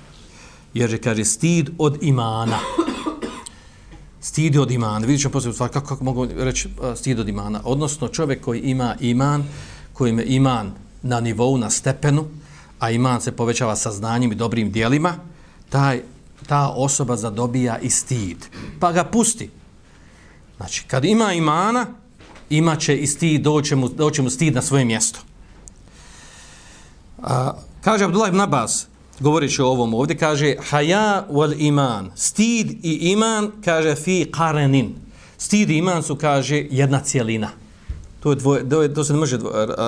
[0.74, 2.58] jer je, kaže, stid od imana.
[4.20, 5.06] Stid od imana.
[5.06, 7.60] Vidjet ćemo poslije, stvar, kako, kako mogu reći eh, stid od imana?
[7.64, 9.44] Odnosno, čovjek koji ima iman,
[9.92, 12.24] koji ima iman na nivou, na stepenu,
[12.78, 15.14] a iman se povećava sa znanjem i dobrim dijelima,
[15.68, 16.02] taj,
[16.46, 18.46] ta osoba zadobija i stid.
[18.80, 19.50] Pa ga pusti.
[20.56, 21.86] Znači, kad ima imana,
[22.50, 25.20] imaće i stid, doće mu, doće mu stid na svoje mjesto.
[27.22, 27.52] A,
[27.84, 28.86] kaže Abdullah ibn Abbas,
[29.20, 34.94] govoreći o ovom ovdje, kaže haja wal iman, stid i iman, kaže fi karenin.
[35.38, 37.48] Stid i iman su, kaže, jedna cijelina.
[38.20, 39.38] To, je dvoje, to, je, to se ne može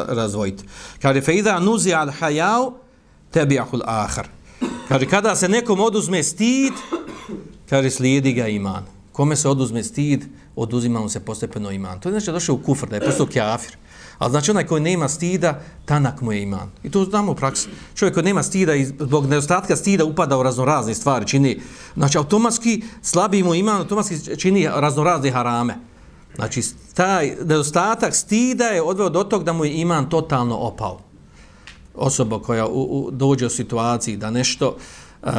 [0.09, 0.65] razvojiti.
[1.03, 2.73] Kaže, fe idha nuzi al hajau,
[3.31, 4.29] tebi ahul ahar.
[4.89, 6.73] Kaže, kada se nekom oduzme stid,
[7.69, 8.87] kaže, slijedi ga iman.
[9.13, 10.25] Kome se oduzme stid,
[10.57, 12.01] oduzima mu se postepeno iman.
[12.01, 13.77] To je znači došao u kufr, da je postao kjafir.
[14.21, 16.71] Ali znači onaj koji nema stida, tanak mu je iman.
[16.83, 17.69] I to znamo u praksi.
[17.95, 21.61] Čovjek koji nema stida i zbog nedostatka stida upada u raznorazne stvari, čini,
[21.97, 25.77] znači automatski slabi mu iman, automatski čini raznorazne harame.
[26.35, 26.63] Znači
[26.95, 31.01] taj nedostatak stida je odveo do tog da mu je iman totalno opao.
[31.95, 34.77] Osoba koja u, u, dođe u situaciji da nešto,
[35.23, 35.31] uh,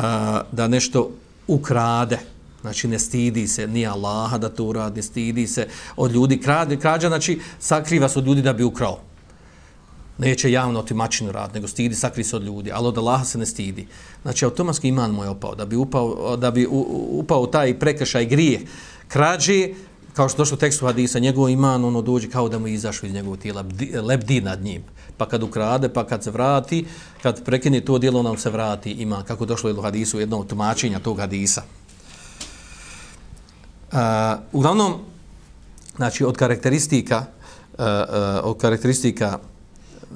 [0.52, 1.10] da nešto
[1.48, 2.20] ukrade,
[2.62, 6.42] Znači, ne stidi se ni Allaha da to uradi, ne stidi se od ljudi.
[6.42, 9.00] Krađa, krađa znači, sakriva se od ljudi da bi ukrao.
[10.18, 12.72] Neće javno o rad, nego stidi, sakri se od ljudi.
[12.72, 13.88] Ali od Allaha se ne stidi.
[14.22, 15.56] Znači, automatski iman mu je opao.
[15.56, 16.68] Da bi upao, da bi
[17.10, 18.60] upao taj prekršaj grije
[19.08, 19.70] krađe,
[20.14, 23.14] kao što došlo u tekstu hadisa, njegov iman, ono dođe kao da mu izašao iz
[23.14, 23.66] njegovog tijela,
[24.02, 24.84] lebdi nad njim.
[25.18, 26.86] Pa kad ukrade, pa kad se vrati,
[27.22, 29.24] kad prekine to dijelo, nam se vrati iman.
[29.24, 31.64] Kako došlo u hadisu jednog tumačenja tog hadisa.
[33.92, 33.98] Uh,
[34.52, 34.94] uglavnom,
[35.96, 37.86] znači, od karakteristika, uh, uh,
[38.44, 39.40] od karakteristika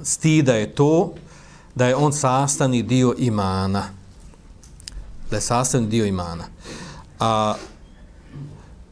[0.02, 1.14] stida je to
[1.74, 3.88] da je on sastavni dio imana.
[5.30, 6.44] Da je sastavni dio imana.
[7.20, 7.54] A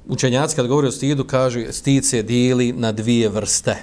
[0.07, 3.77] učenjaci kad govori o stidu, kaže, stid se dijeli na dvije vrste.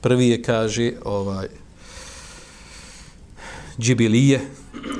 [0.00, 1.48] Prvi je, kaže, ovaj,
[3.78, 4.40] džibilije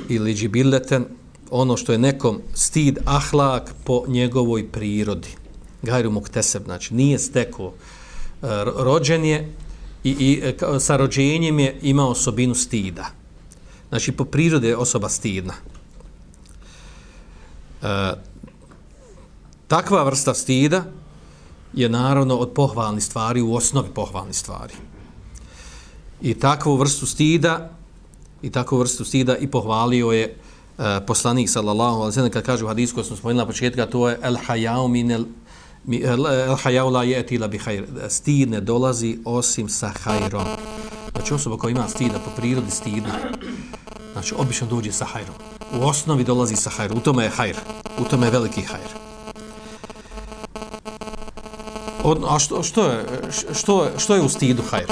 [0.09, 1.05] ili džibileten,
[1.51, 5.27] ono što je nekom stid ahlak po njegovoj prirodi.
[5.81, 9.55] Gajru mukteseb, znači nije steko e, rođen je
[10.03, 13.05] i, i e, sa rođenjem je imao osobinu stida.
[13.89, 15.53] Znači po prirodi je osoba stidna.
[17.81, 18.13] E,
[19.67, 20.83] takva vrsta stida
[21.73, 24.73] je naravno od pohvalnih stvari, u osnovi pohvalnih stvari.
[26.21, 27.69] I takvu vrstu stida
[28.41, 30.37] i takvu vrstu stida i pohvalio je
[30.81, 33.85] Eh, poslanik sallallahu alejhi ve sellem kad kaže u hadisu koji smo spomenuli na početku
[33.91, 35.25] to je el hayau min el
[36.25, 40.45] el hayau la yati la bi khair stid ne dolazi osim sa hajrom
[41.11, 43.13] znači osoba koja ima stida po prirodi stidna
[44.13, 45.35] znači obično dođe sa hajrom
[45.79, 47.55] u osnovi dolazi sa hajrom u tome je hajr
[47.99, 48.89] u tome je veliki hajr
[52.03, 53.05] Od, a što, što, je,
[53.53, 54.91] što, što je u stidu hajr?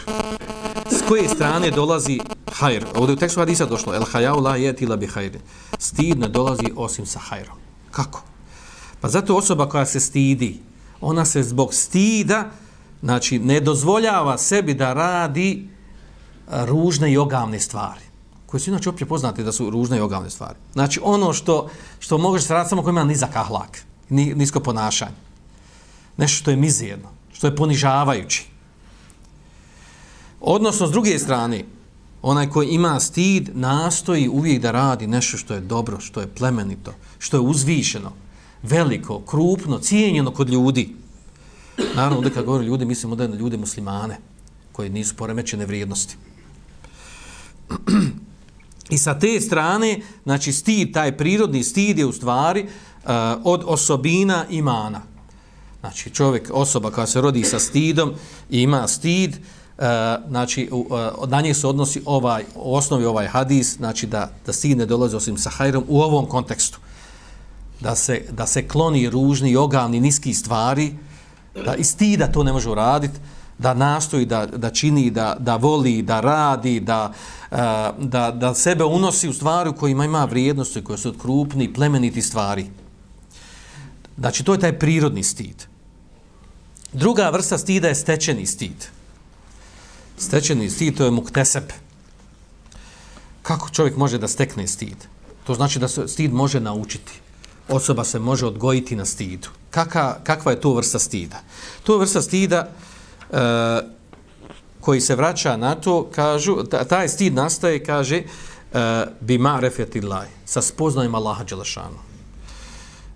[0.91, 2.19] S koje strane dolazi
[2.59, 2.85] hajr.
[2.95, 5.39] Ovdje u tekstu hadisa došlo, el hajau la je tila bi hajri.
[5.77, 7.57] Stid ne dolazi osim sa hajrom.
[7.91, 8.23] Kako?
[9.01, 10.59] Pa zato osoba koja se stidi,
[11.01, 12.49] ona se zbog stida,
[13.01, 18.09] znači, ne dozvoljava sebi da radi e, ružne i ogavne stvari
[18.49, 20.55] koje su inače opće poznate da su ružne i ogavne stvari.
[20.73, 25.15] Znači, ono što, što možeš se raditi samo ko ima nizak ahlak, nisko ponašanje.
[26.17, 28.47] Nešto što je mizijedno, što je ponižavajući.
[30.41, 31.63] Odnosno, s druge strane,
[32.21, 36.93] onaj koji ima stid nastoji uvijek da radi nešto što je dobro, što je plemenito,
[37.19, 38.11] što je uzvišeno,
[38.63, 40.95] veliko, krupno, cijenjeno kod ljudi.
[41.95, 44.17] Naravno, ovdje kad govori ljudi, mislimo da je na ljude muslimane,
[44.71, 46.15] koji nisu poremećene vrijednosti.
[48.89, 53.09] I sa te strane, znači stid, taj prirodni stid je u stvari uh,
[53.43, 55.01] od osobina imana.
[55.79, 58.13] Znači čovjek, osoba koja se rodi sa stidom
[58.49, 63.27] i ima stid, uh, E, znači uh, na njih se odnosi ovaj u osnovi ovaj
[63.27, 66.79] hadis znači da da sin ne dolazi osim sa hajrom u ovom kontekstu
[67.79, 70.93] da se da se kloni ružni ogavni niski stvari
[71.65, 73.19] da iz stida to ne može uraditi
[73.59, 77.13] da nastoji, da, da čini, da, da voli, da radi, da,
[77.51, 77.55] e,
[77.99, 82.21] da, da sebe unosi u stvari u kojima ima vrijednosti, koje su od krupni, plemeniti
[82.21, 82.65] stvari.
[84.17, 85.63] Znači, to je taj prirodni stid.
[86.93, 88.87] Druga vrsta stida je stečeni stid.
[90.19, 91.73] Stečeni stid, to je muktesep.
[93.41, 94.97] Kako čovjek može da stekne stid?
[95.43, 97.11] To znači da se stid može naučiti.
[97.69, 99.47] Osoba se može odgojiti na stidu.
[99.69, 101.41] Kaka, kakva je to vrsta stida?
[101.83, 102.69] To je vrsta stida
[103.29, 103.37] uh,
[104.79, 110.61] koji se vraća na to, kažu, taj stid nastaje, kaže, e, bi marefeti laj, sa
[110.61, 111.99] spoznajem Allaha Đelešanu.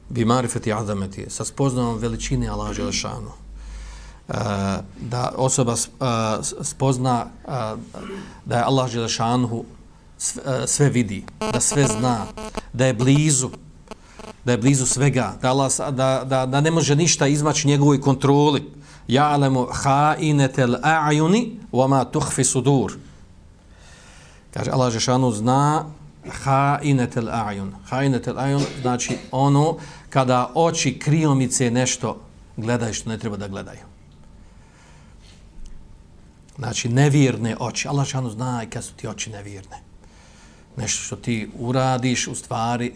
[0.09, 3.31] Bi marefeti adameti, sa spoznajem veličine Allaha Đelešanu.
[4.30, 4.34] E,
[5.01, 7.49] da osoba e, spozna e,
[8.45, 9.63] da je Allah Želešanhu
[10.17, 12.26] sve, sve vidi, da sve zna,
[12.74, 13.49] da je blizu,
[14.45, 18.71] da je blizu svega, da, Allah, da, da, da ne može ništa izmaći njegovoj kontroli.
[19.07, 22.93] Ja'lemu ha'inetel a'juni wa ma tuhfi sudur.
[24.53, 25.86] Kaže, Allah Žešanu zna
[26.43, 27.71] ha'inetel a'jun.
[27.89, 29.78] Ha'inetel a'jun znači ono
[30.09, 32.21] kada oči kriomice nešto
[32.57, 33.92] gledaju što ne treba da gledaju.
[36.57, 37.87] Znači, nevjerne oči.
[37.87, 39.77] Allah šanu zna i kad su ti oči nevjerne.
[40.77, 42.93] Nešto što ti uradiš, u stvari,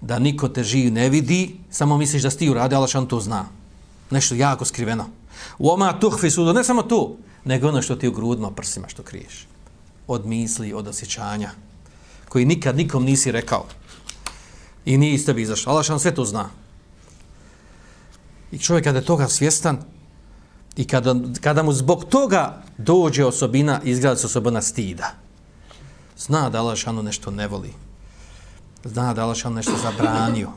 [0.00, 3.20] da niko te živ ne vidi, samo misliš da si ti uradio, Allah šanu to
[3.20, 3.44] zna.
[4.10, 5.10] Nešto jako skriveno.
[5.58, 9.02] U oma tuhfi sudo, ne samo tu, nego ono što ti u grudima prsima što
[9.02, 9.46] kriješ.
[10.06, 11.50] Od misli, od osjećanja,
[12.28, 13.66] koji nikad nikom nisi rekao.
[14.84, 15.72] I nije iz tebi izašao.
[15.72, 16.48] Allah šanu sve to zna.
[18.52, 19.78] I čovjek kada je toga svjestan,
[20.78, 25.10] i kada, kada mu zbog toga dođe osobina, izgleda se osobina stida.
[26.18, 27.72] Zna da Allah nešto ne voli.
[28.84, 30.50] Zna da Allah nešto zabranio.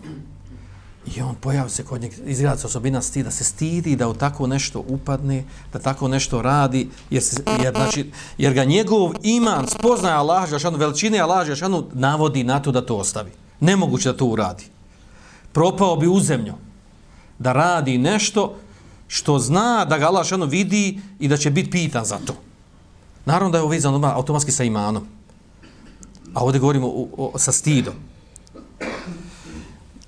[1.16, 4.48] I on pojavi se kod njeg, izgleda se osobina stida, se stidi da u tako
[4.48, 5.44] nešto upadne,
[5.74, 10.78] da tako nešto radi, jer, se, jer, znači, jer ga njegov iman spoznaje Allah, Žešanu,
[10.78, 13.32] veličine Allah, Žešanu, navodi na to da to ostavi.
[13.60, 14.66] Nemoguće da to uradi.
[15.52, 16.54] Propao bi u zemlju
[17.40, 18.56] da radi nešto
[19.12, 22.34] što zna da ga Allah šano vidi i da će biti pitan za to.
[23.26, 25.04] Naravno da je ovo vezano automatski sa imanom.
[26.34, 27.94] A ovdje govorimo o, o, sa stidom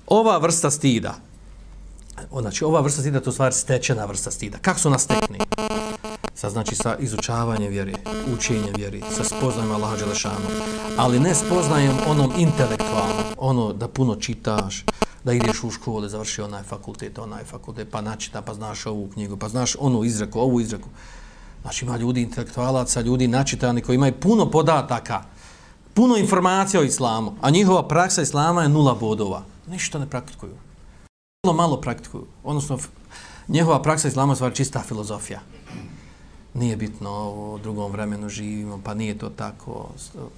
[0.06, 1.14] ova vrsta stida,
[2.40, 4.58] znači ova vrsta stida to je stvar stečena vrsta stida.
[4.58, 5.38] Kako su nas tekni?
[6.34, 7.92] Sa, znači sa izučavanjem vjere,
[8.34, 10.46] učenjem vjere, sa spoznajem Allaha Đelešanu,
[10.96, 14.84] ali ne spoznajem onom intelektualnom, ono da puno čitaš,
[15.24, 19.36] da ideš u školu, završi onaj fakultet, onaj fakultet, pa načita, pa znaš ovu knjigu,
[19.36, 20.88] pa znaš onu izreku, ovu izreku.
[21.62, 25.22] Znači ima ljudi intelektualaca, ljudi načitani koji imaju puno podataka,
[25.94, 30.52] puno informacija o islamu, a njihova praksa islama je nula bodova ništa ne praktikuju.
[31.46, 32.26] Malo malo praktikuju.
[32.44, 32.78] Odnosno,
[33.48, 35.40] njihova praksa islama je stvar čista filozofija.
[36.54, 39.88] Nije bitno, u drugom vremenu živimo, pa nije to tako,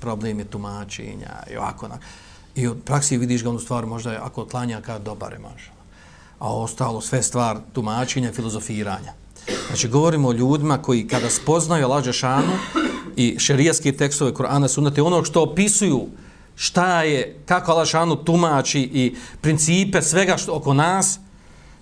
[0.01, 1.89] problem je tumačenja i ovako.
[2.57, 5.71] I od praksi vidiš ga onu stvar, možda je, ako klanja kada dobar je maža.
[6.39, 9.13] A ostalo sve stvar tumačenja, filozofiranja.
[9.67, 12.53] Znači, govorimo o ljudima koji kada spoznaju lađe šanu
[13.17, 16.07] i šerijaske tekstove Korana sunate, ono što opisuju
[16.55, 21.19] šta je, kako Allah šanu tumači i principe svega što oko nas,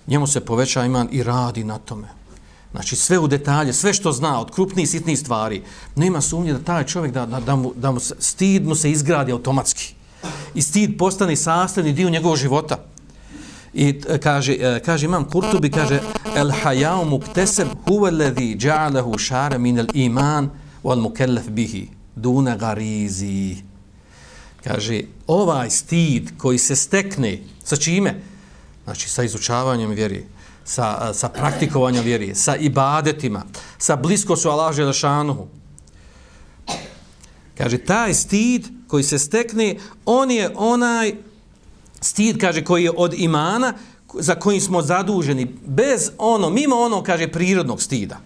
[0.07, 2.09] njemu se poveća iman i radi na tome.
[2.72, 5.62] Znači sve u detalje, sve što zna od krupnih sitnih stvari,
[5.97, 8.91] nema sumnje da taj čovjek, da, da, da, mu, da mu se, stid mu se
[8.91, 9.95] izgradi automatski.
[10.55, 12.77] I stid postane sastavni dio njegovog života.
[13.75, 16.01] I e, kaže, e, kaže imam Kurtubi, kaže
[16.37, 20.51] El hayao mukteseb huve ledhi ja'alehu šare minel iman
[20.85, 23.57] wal mukellef bihi duna garizi
[24.64, 28.20] kaže, ovaj stid koji se stekne, sa čime?
[28.85, 30.27] Znači, sa izučavanjem vjeri,
[30.64, 33.45] sa, e, sa praktikovanjem vjeri, sa ibadetima,
[33.79, 35.47] sa bliskosu Allah Želešanuhu.
[37.59, 39.76] Kaže, taj stid koji se stekne,
[40.07, 41.14] on je onaj
[42.01, 43.72] stid, kaže, koji je od imana,
[44.14, 48.20] za kojim smo zaduženi, bez ono, mimo ono, kaže, prirodnog stida.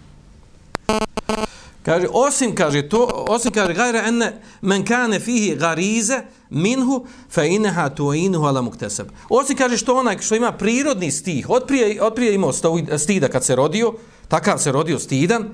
[1.82, 7.88] Kaže, osim, kaže, to, osim, kaže, gajra enne men kane fihi garize, minhu, fe ineha
[7.88, 9.08] tu inuhu ala mukteseb.
[9.28, 12.52] Osim, kaže, što onaj, što ima prirodni stih, otprije, otprije imao
[12.98, 13.94] stida kad se rodio,
[14.28, 15.48] takav se rodio stidan,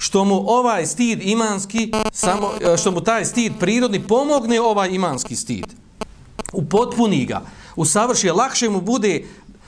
[0.00, 5.36] što mu ovaj stid imanski, samo, e, što mu taj stid prirodni pomogne ovaj imanski
[5.36, 5.66] stid.
[6.52, 6.62] U
[7.26, 7.42] ga,
[7.76, 7.84] u
[8.34, 9.24] lakše mu bude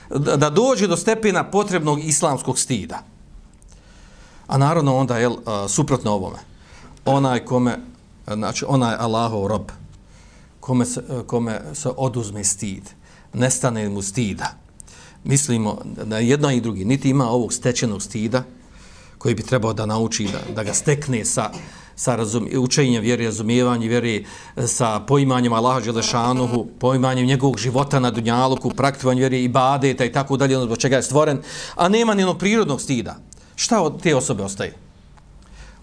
[0.09, 3.03] da dođe do stepena potrebnog islamskog stida.
[4.47, 5.31] A naravno onda je e,
[5.67, 6.39] suprotno ovome.
[7.05, 7.77] Onaj kome,
[8.27, 9.69] znači onaj Allahov rob,
[10.59, 12.83] kome se, e, kome se oduzme stid,
[13.33, 14.53] nestane mu stida.
[15.23, 18.43] Mislimo da jedno i drugi, niti ima ovog stečenog stida,
[19.23, 21.49] koji bi trebao da nauči, da, da ga stekne sa,
[21.95, 28.11] sa razum, učenjem vjeri, razumijevanjem vjeri, eh, sa poimanjem Allaha Đelešanuhu, poimanjem njegovog života na
[28.11, 31.39] Dunjaluku, praktovanjem vjeri i badeta i tako dalje, ono zbog čega je stvoren,
[31.75, 33.15] a nema ni prirodnog stida.
[33.55, 34.82] Šta od te osobe ostaje?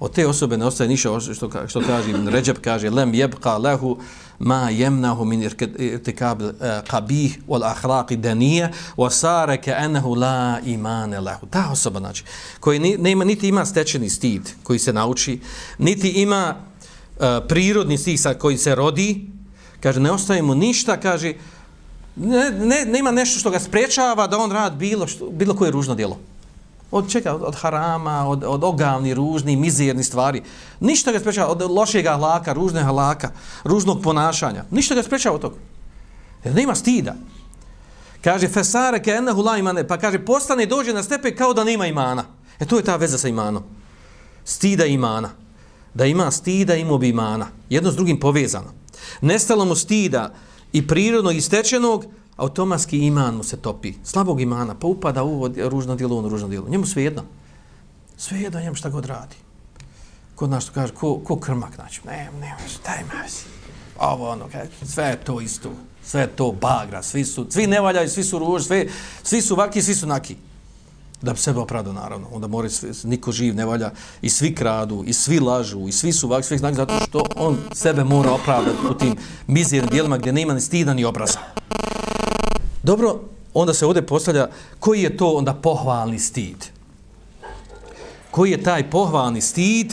[0.01, 3.99] Od te osobe ne ostaje ništa što, što kaže Ibn Ređeb, kaže lem yebqa lehu
[4.39, 5.43] ma jemnahu min
[5.79, 11.47] irtikab eh, qabih wal ahlaqi daniya wa sara ka'annahu la iman lahu.
[11.47, 12.25] Ta osoba, znači,
[12.61, 15.41] koji ne ima, niti ima stečeni stid koji se nauči,
[15.79, 19.27] niti ima uh, prirodni stid sa koji se rodi,
[19.81, 21.35] kaže, ne ostaje mu ništa, kaže,
[22.17, 25.95] ne, ne, nema nešto što ga sprečava da on rad bilo, što, bilo koje ružno
[25.95, 26.19] djelo
[26.91, 30.43] od čega, od, od harama, od, od ogavni, ružni, mizerni stvari.
[30.81, 33.31] Ništa ga sprečava od lošeg halaka, ružnog halaka,
[33.65, 34.65] ružnog ponašanja.
[34.71, 35.57] Ništa ga sprečava od toga.
[36.45, 37.15] Jer nema stida.
[38.25, 41.87] Kaže, fesare ke ennehu la imane, pa kaže, postane dođe na stepe kao da nema
[41.87, 42.25] imana.
[42.61, 43.63] E to je ta veza sa imanom.
[44.45, 45.31] Stida imana.
[45.95, 47.47] Da ima stida, ima bi imana.
[47.69, 48.73] Jedno s drugim povezano.
[49.21, 50.33] Nestalo mu stida
[50.73, 52.05] i prirodnog i stečenog,
[52.41, 53.95] automatski iman mu se topi.
[54.05, 56.69] Slabog imana, pa upada u ružno djelo, u ono ružno djelo.
[56.69, 57.23] Njemu sve jedno.
[58.17, 59.37] Sve jedno njemu šta god radi.
[60.35, 62.01] Kod nas to kaže, ko, ko krmak, naći?
[62.07, 63.25] ne, ne, šta ima?
[63.99, 65.71] Ovo ono, kaže, sve je to isto.
[66.05, 68.91] Sve je to bagra, svi su, svi ne valjaju, svi su ruž, svi,
[69.23, 70.37] svi su vaki, svi su naki.
[71.23, 72.27] Da bi sebe opravdao, naravno.
[72.33, 73.91] Onda mora, svi, niko živ ne valja.
[74.23, 77.59] I svi kradu, i svi lažu, i svi su vak, svih znak, zato što on
[77.73, 79.17] sebe mora opravdati u tim
[79.47, 81.39] mizirnim dijelima gdje nema ni stida ni obraza.
[82.83, 83.21] Dobro,
[83.55, 84.49] onda se ovdje postavlja
[84.79, 86.67] koji je to onda pohvalni stid.
[88.31, 89.93] Koji je taj pohvalni stid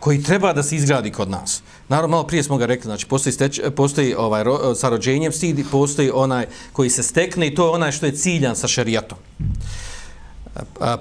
[0.00, 1.62] koji treba da se izgradi kod nas.
[1.94, 5.66] Naravno, malo prije smo ga rekli, znači postoji, steč, postoji ovaj, ro, sa rođenjem stid,
[5.70, 9.18] postoji onaj koji se stekne i to je onaj što je ciljan sa šerijatom.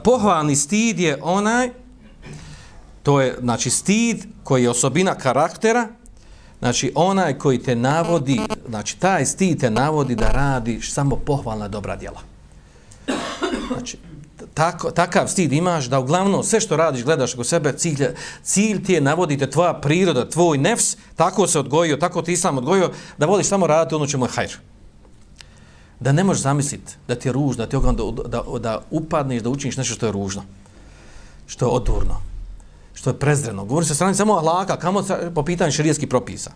[0.04, 1.70] Pohvalni stid je onaj,
[3.04, 5.88] to je znači stid koji je osobina karaktera,
[6.60, 8.40] Znači, onaj koji te navodi,
[8.70, 12.22] znači, taj stid te navodi da radiš samo pohvalna dobra djela.
[13.68, 13.98] Znači,
[14.54, 18.08] tako, takav stid imaš da uglavnom sve što radiš, gledaš oko sebe, cilj,
[18.44, 22.92] cilj ti je navodite tvoja priroda, tvoj nefs, tako se odgojio, tako ti sam odgojio,
[23.18, 24.58] da voliš samo raditi ono čemu je hajr.
[26.00, 29.42] Da ne možeš zamisliti da ti je ružno, da ti je da, da, da upadneš,
[29.42, 30.44] da učiniš nešto što je ružno,
[31.48, 32.34] što je odurno
[33.04, 33.66] što je prezreno.
[33.66, 35.04] Govori se strani samo ahlaka, kamo
[35.36, 36.52] po pitanju širijskih propisa.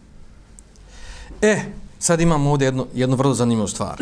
[1.41, 1.61] E,
[1.99, 3.97] sad imamo ovdje jednu, jednu vrlo zanimljivu stvar.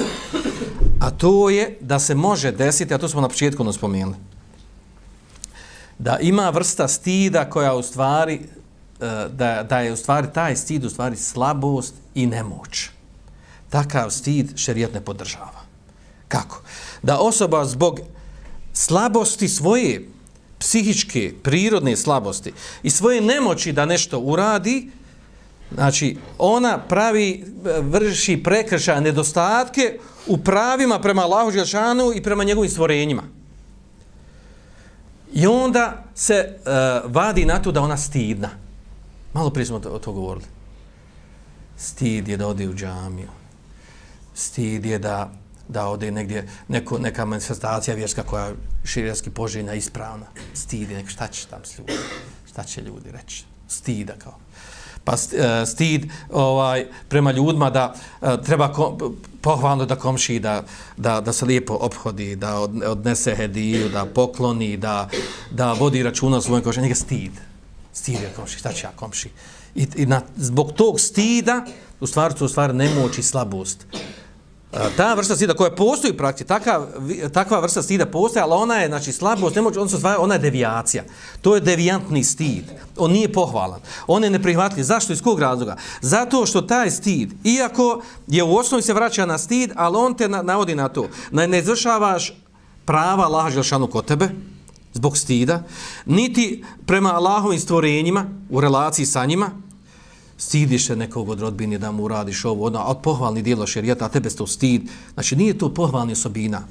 [1.00, 4.16] A to je da se može desiti, a to smo na početku ono spomenuli,
[5.98, 10.86] da ima vrsta stida koja u stvari, e, da, da je u stvari taj stid
[10.86, 12.90] u stvari slabost i nemoć.
[13.70, 15.62] Takav stid šerijat ne podržava.
[16.28, 16.62] Kako?
[17.04, 18.00] Da osoba zbog
[18.74, 20.10] slabosti svoje
[20.60, 24.92] psihičke, prirodne slabosti i svoje nemoći da nešto uradi,
[25.74, 27.46] znači ona pravi,
[27.82, 33.24] vrši prekrša nedostatke u pravima prema Allahu Želšanu i prema njegovim stvorenjima.
[35.34, 38.50] I onda se uh, vadi na to da ona stidna.
[39.34, 40.46] Malo prije smo to, o to govorili.
[41.78, 43.30] Stid je da ode u džamiju.
[44.34, 45.32] Stid je da
[45.68, 50.26] da ode negdje neko, neka manifestacija vjerska koja je širijski poželjna ispravna.
[50.54, 51.94] Stidi, neko, šta će tam ljudi?
[52.50, 53.44] Šta će ljudi reći?
[53.68, 54.38] Stida kao.
[55.06, 58.98] Pa e, stid ovaj, prema ljudima da e, treba kom,
[59.42, 60.64] pohvalno da komši, da,
[60.98, 65.10] da, da se lijepo obhodi, da odnese hediju, da pokloni, da,
[65.52, 66.82] da vodi računa o svojom komši.
[66.82, 67.32] Njega stid.
[67.94, 69.30] Stid je komši, šta će ja komši?
[69.76, 71.66] I, i na, zbog tog stida,
[72.00, 73.86] u stvari, u stvari nemoć i slabost
[74.98, 76.88] ta vrsta stida koja postoji u praksi, takva,
[77.34, 80.40] takva vrsta stida postoji, ali ona je znači, slabost, nemoć, on se zvaja, ona je
[80.40, 81.04] devijacija.
[81.42, 82.64] To je devijantni stid.
[82.98, 83.80] On nije pohvalan.
[84.08, 84.84] On je neprihvatljiv.
[84.84, 85.14] Zašto?
[85.14, 85.78] Iz kog razloga?
[86.02, 90.30] Zato što taj stid, iako je u osnovi se vraća na stid, ali on te
[90.30, 91.08] na, navodi na to.
[91.32, 92.34] Na, ne izvršavaš
[92.86, 94.30] prava Allaha Želšanu kod tebe,
[94.94, 95.64] zbog stida,
[96.06, 99.50] niti prema Allahovim stvorenjima, u relaciji sa njima,
[100.38, 104.10] stidiš se nekog od rodbine da mu uradiš ovo, ono, od pohvalni dijelo šerijata, a
[104.10, 104.90] tebe to stid.
[105.14, 106.62] Znači, nije to pohvalni osobina.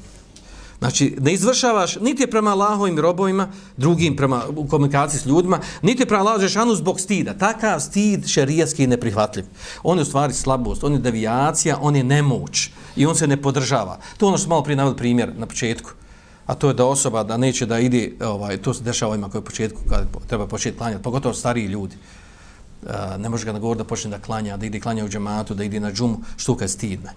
[0.79, 6.21] Znači, ne izvršavaš niti prema Allahovim robovima, drugim prema, u komunikaciji s ljudima, niti prema
[6.21, 7.35] Allahom Žešanu zbog stida.
[7.35, 9.45] Takav stid šerijatski je neprihvatljiv.
[9.83, 13.43] On je u stvari slabost, on je devijacija, on je nemoć i on se ne
[13.43, 13.99] podržava.
[14.17, 15.91] To je ono što malo prije navod primjer na početku.
[16.47, 19.41] A to je da osoba da neće da ide, ovaj, to se dešava ovima koji
[19.41, 21.97] je početku, kad treba početi klanjati, pogotovo stariji ljudi
[23.19, 25.81] ne može ga nagovor da počne da klanja, da ide klanja u džematu, da ide
[25.81, 27.13] na džumu, što kad stidne.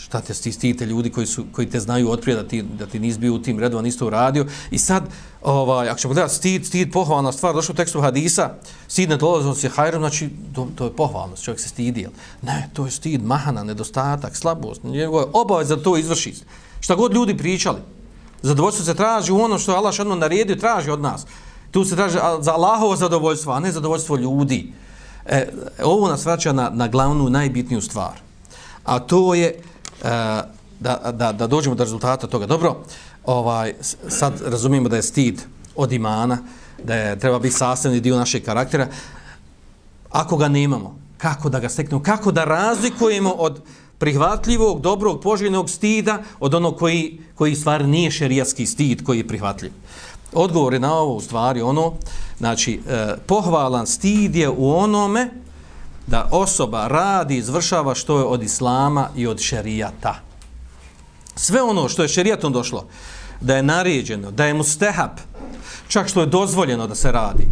[0.00, 3.18] šta te stidite ljudi koji su koji te znaju otprije da ti da ti nisi
[3.18, 4.46] bio u tim redovima nisi to uradio.
[4.70, 5.08] I sad
[5.42, 8.50] ovaj ako ćemo gledati stid stid pohvalna stvar došao u tekstu hadisa
[8.88, 12.06] stid ne dolazi se hajrom znači to, to je pohvalnost, čovjek se stidi
[12.42, 16.34] ne to je stid mahana nedostatak slabost njegova obaveza da to izvrši.
[16.80, 17.78] Šta god ljudi pričali
[18.42, 21.26] zadovoljstvo se traži u ono što Allah šedno naredio traži od nas.
[21.70, 24.72] Tu se traži za Allahovo zadovoljstvo a ne zadovoljstvo ljudi
[25.30, 25.48] e,
[25.82, 28.20] ovo nas vraća na, na glavnu najbitniju stvar
[28.84, 29.62] a to je
[30.04, 30.42] E,
[30.80, 32.46] da, da, da dođemo do rezultata toga.
[32.46, 32.76] Dobro,
[33.24, 33.74] ovaj,
[34.08, 35.42] sad razumijemo da je stid
[35.76, 36.38] od imana,
[36.84, 38.88] da je, treba biti sastavni dio našeg karaktera.
[40.10, 43.62] Ako ga nemamo, kako da ga steknemo, kako da razlikujemo od
[43.98, 49.72] prihvatljivog, dobrog, poželjnog stida od onog koji, koji stvar nije šerijatski stid koji je prihvatljiv.
[50.32, 51.92] Odgovor je na ovo u stvari ono,
[52.38, 55.30] znači, eh, pohvalan stid je u onome
[56.06, 60.14] da osoba radi, izvršava što je od islama i od šerijata.
[61.36, 62.86] Sve ono što je šerijatom došlo,
[63.40, 65.10] da je naređeno, da je mustehab,
[65.88, 67.48] čak što je dozvoljeno da se radi,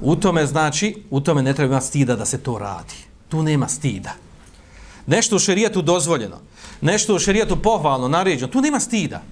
[0.00, 2.94] u tome znači, u tome ne treba stida da se to radi.
[3.28, 4.12] Tu nema stida.
[5.06, 6.36] Nešto u šerijatu dozvoljeno,
[6.80, 9.22] nešto u šerijatu pohvalno, naređeno, tu nema stida.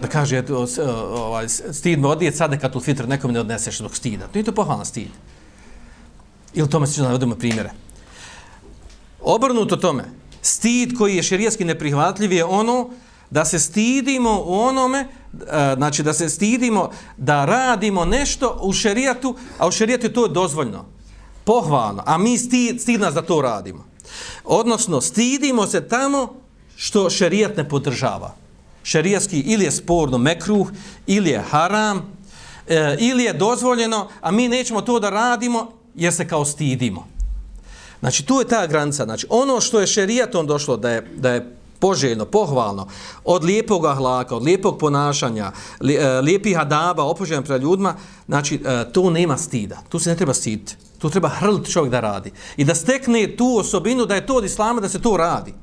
[0.00, 3.78] Da kaže, eto, e, ovaj, stid me odije, sad kad tu fitr nekom ne odneseš
[3.78, 4.26] dok stida.
[4.32, 5.08] To je to pohvalna stid.
[6.54, 7.70] Ili tome se navodimo primjere.
[9.20, 10.04] Obrnuto tome,
[10.42, 12.90] stid koji je šerijski neprihvatljiv je ono
[13.30, 19.36] da se stidimo u onome, e, znači da se stidimo da radimo nešto u šerijatu,
[19.58, 20.84] a u šerijatu to je dozvoljno,
[21.44, 23.84] pohvalno, a mi stid, stid nas da to radimo.
[24.44, 26.34] Odnosno, stidimo se tamo
[26.76, 28.34] što šerijat ne podržava.
[28.88, 30.70] Šerijski ili je sporno mekruh,
[31.06, 32.02] ili je haram,
[32.68, 37.06] e, ili je dozvoljeno, a mi nećemo to da radimo jer se kao stidimo.
[38.00, 39.04] Znači, tu je ta granica.
[39.04, 42.86] Znači, ono što je šerijatom došlo da je, da je poželjno, pohvalno,
[43.24, 47.94] od lijepog ahlaka, od lijepog ponašanja, e, lijepih adaba, opoželjno prema ljudima,
[48.26, 49.82] znači, e, to nema stida.
[49.88, 50.76] Tu se ne treba stiditi.
[50.98, 52.32] Tu treba hrliti čovjek da radi.
[52.56, 55.54] I da stekne tu osobinu da je to od islama da se to radi.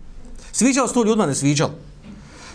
[0.51, 1.73] Sviđalo se to ljudima, ne sviđalo.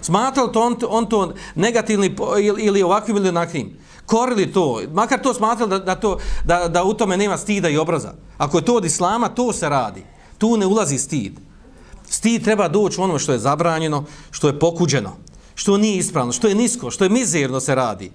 [0.00, 3.80] Smatralo to on, on to negativni ili, ili ovakvim ili onakvim
[4.10, 7.78] korili to, makar to smatrali da, da, to, da, da u tome nema stida i
[7.78, 8.14] obraza.
[8.38, 10.02] Ako je to od islama, to se radi.
[10.38, 11.40] Tu ne ulazi stid.
[12.08, 15.16] Stid treba doći u onome što je zabranjeno, što je pokuđeno,
[15.54, 18.10] što nije ispravno, što je nisko, što je mizerno se radi.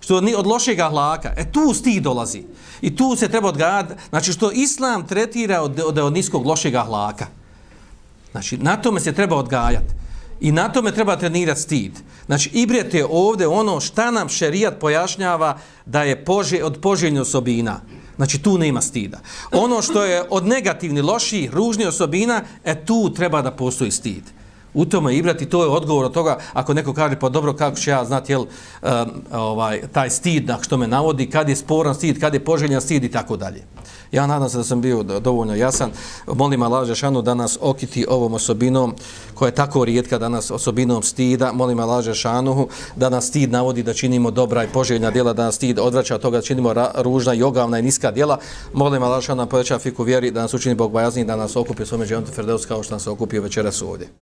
[0.00, 1.32] Što ni od lošeg hlaka.
[1.36, 2.42] E tu stid dolazi.
[2.80, 3.94] I tu se treba odgajati.
[4.10, 7.26] Znači što islam tretira od, od, od niskog lošeg hlaka.
[8.32, 10.03] Znači na tome se treba odgajati.
[10.40, 11.92] I na tome treba trenirati stid.
[12.26, 17.80] Znači, ibret je ovdje ono šta nam šerijat pojašnjava da je pože, od poželjnih osobina.
[18.16, 19.20] Znači, tu nema stida.
[19.52, 24.22] Ono što je od negativni, loši, ružni osobina, e tu treba da postoji stid.
[24.74, 27.76] U tome ibret i to je odgovor od toga, ako neko kaže, pa dobro, kako
[27.76, 28.90] će ja znati, jel, um,
[29.32, 33.04] ovaj, taj stid na što me navodi, kad je sporan stid, kad je poželjan stid
[33.04, 33.64] i tako dalje.
[34.12, 35.90] Ja nadam se da sam bio dovoljno jasan.
[36.26, 38.94] Molim Allah Žešanu da nas okiti ovom osobinom
[39.34, 41.52] koja je tako rijetka danas osobinom stida.
[41.52, 45.54] Molim Allah Žešanu da nas stid navodi da činimo dobra i poželjna djela, da nas
[45.54, 48.38] stid odvraća od toga da činimo ružna i ogavna i niska djela.
[48.72, 51.86] Molim Allah Žešanu da poveća fiku vjeri, da nas učini Bog bajazni, da nas okupi
[51.86, 54.33] svome dževom Ferdeus kao što nas okupio večeras ovdje.